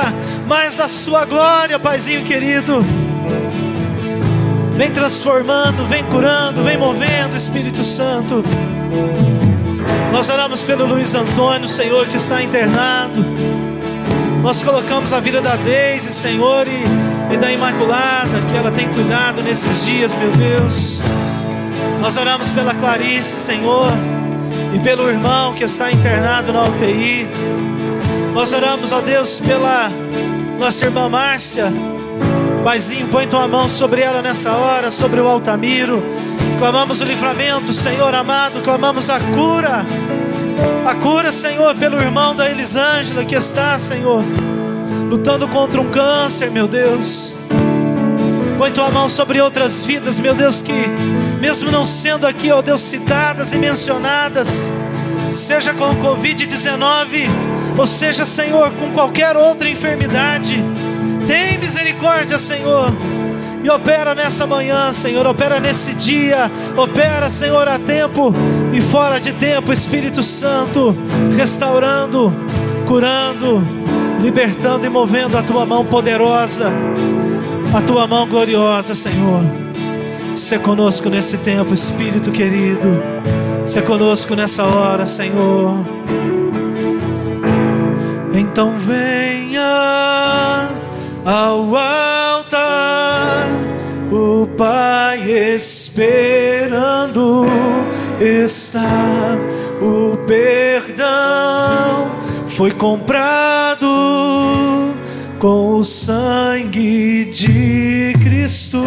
[0.47, 2.85] mais da sua glória, Paizinho querido.
[4.77, 8.43] Vem transformando, vem curando, vem movendo, Espírito Santo.
[10.11, 13.25] Nós oramos pelo Luiz Antônio, Senhor, que está internado.
[14.43, 19.41] Nós colocamos a vida da Deise, Senhor, e, e da Imaculada, que ela tem cuidado
[19.41, 21.01] nesses dias, meu Deus.
[22.01, 23.91] Nós oramos pela Clarice, Senhor,
[24.73, 27.27] e pelo irmão que está internado na UTI.
[28.33, 29.91] Nós oramos, ó Deus, pela
[30.59, 31.71] nossa irmã Márcia.
[32.63, 36.03] Paizinho, põe tua mão sobre ela nessa hora, sobre o Altamiro.
[36.57, 39.85] Clamamos o livramento, Senhor amado, clamamos a cura.
[40.87, 44.23] A cura, Senhor, pelo irmão da Elisângela que está, Senhor,
[45.07, 47.35] lutando contra um câncer, meu Deus.
[48.57, 50.71] Põe tua mão sobre outras vidas, meu Deus, que
[51.41, 54.71] mesmo não sendo aqui, ó Deus, citadas e mencionadas,
[55.31, 57.27] seja com o Covid-19,
[57.75, 60.63] ou seja, Senhor, com qualquer outra enfermidade,
[61.25, 62.93] tem misericórdia, Senhor.
[63.63, 68.31] E opera nessa manhã, Senhor, opera nesse dia, opera, Senhor, a tempo
[68.71, 70.95] e fora de tempo, Espírito Santo,
[71.35, 72.31] restaurando,
[72.87, 73.63] curando,
[74.21, 76.71] libertando e movendo a tua mão poderosa,
[77.73, 79.70] a tua mão gloriosa, Senhor.
[80.35, 83.01] Se conosco nesse tempo, Espírito querido,
[83.65, 85.83] se conosco nessa hora, Senhor.
[88.33, 90.69] Então venha
[91.25, 93.49] ao altar.
[94.11, 97.45] O Pai esperando
[98.19, 99.37] está
[99.81, 102.11] o perdão
[102.47, 103.87] foi comprado
[105.39, 108.83] com o sangue de Cristo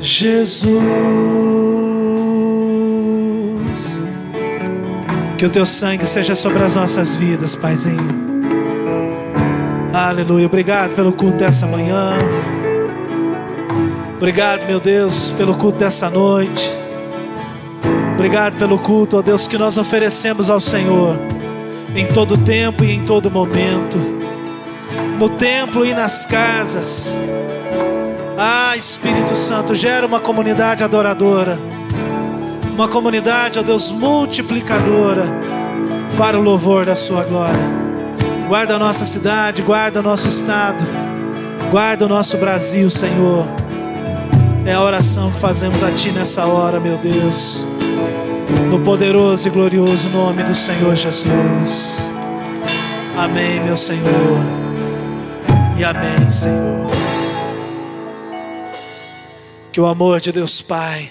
[0.00, 0.70] Jesus.
[5.36, 8.20] Que o teu sangue seja sobre as nossas vidas, Paizinho.
[9.92, 10.46] Aleluia.
[10.46, 12.18] Obrigado pelo culto dessa manhã.
[14.16, 16.70] Obrigado, meu Deus, pelo culto dessa noite.
[18.14, 21.18] Obrigado pelo culto, ó Deus, que nós oferecemos ao Senhor
[21.96, 23.96] em todo tempo e em todo momento,
[25.18, 27.16] no templo e nas casas.
[28.42, 31.58] Ah, Espírito Santo, gera uma comunidade adoradora,
[32.72, 35.26] uma comunidade, ó Deus, multiplicadora
[36.16, 37.60] para o louvor da Sua glória.
[38.48, 40.82] Guarda a nossa cidade, guarda nosso estado,
[41.70, 43.44] guarda o nosso Brasil, Senhor.
[44.64, 47.66] É a oração que fazemos a Ti nessa hora, meu Deus
[48.70, 52.12] no poderoso e glorioso nome do Senhor Jesus.
[53.16, 54.40] Amém, meu Senhor.
[55.76, 56.99] E amém, Senhor.
[59.72, 61.10] Que o amor de Deus Pai,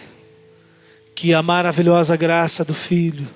[1.16, 3.28] que a maravilhosa graça do Filho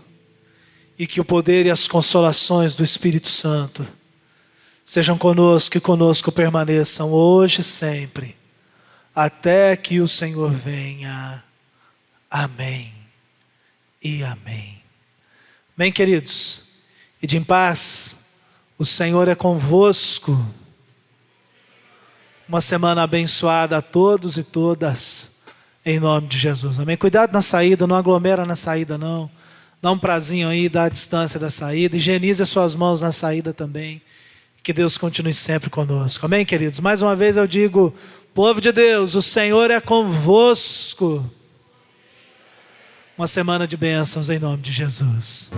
[1.00, 3.88] e que o poder e as consolações do Espírito Santo
[4.86, 8.36] sejam conosco e conosco permaneçam hoje e sempre,
[9.16, 11.44] até que o Senhor venha.
[12.30, 12.94] Amém
[14.04, 14.82] e amém.
[15.78, 16.64] Bem, queridos,
[17.22, 18.26] e de em paz,
[18.78, 20.38] o Senhor é convosco.
[22.48, 25.40] Uma semana abençoada a todos e todas,
[25.86, 26.80] em nome de Jesus.
[26.80, 26.98] Amém.
[26.98, 29.30] Cuidado na saída, não aglomera na saída, não.
[29.82, 31.98] Dá um prazinho aí, dá a distância da saída.
[31.98, 34.02] Higienize as suas mãos na saída também.
[34.62, 36.26] Que Deus continue sempre conosco.
[36.26, 36.80] Amém, queridos?
[36.80, 37.94] Mais uma vez eu digo,
[38.34, 41.30] povo de Deus, o Senhor é convosco
[43.18, 45.52] uma semana de bênçãos em nome de Jesus.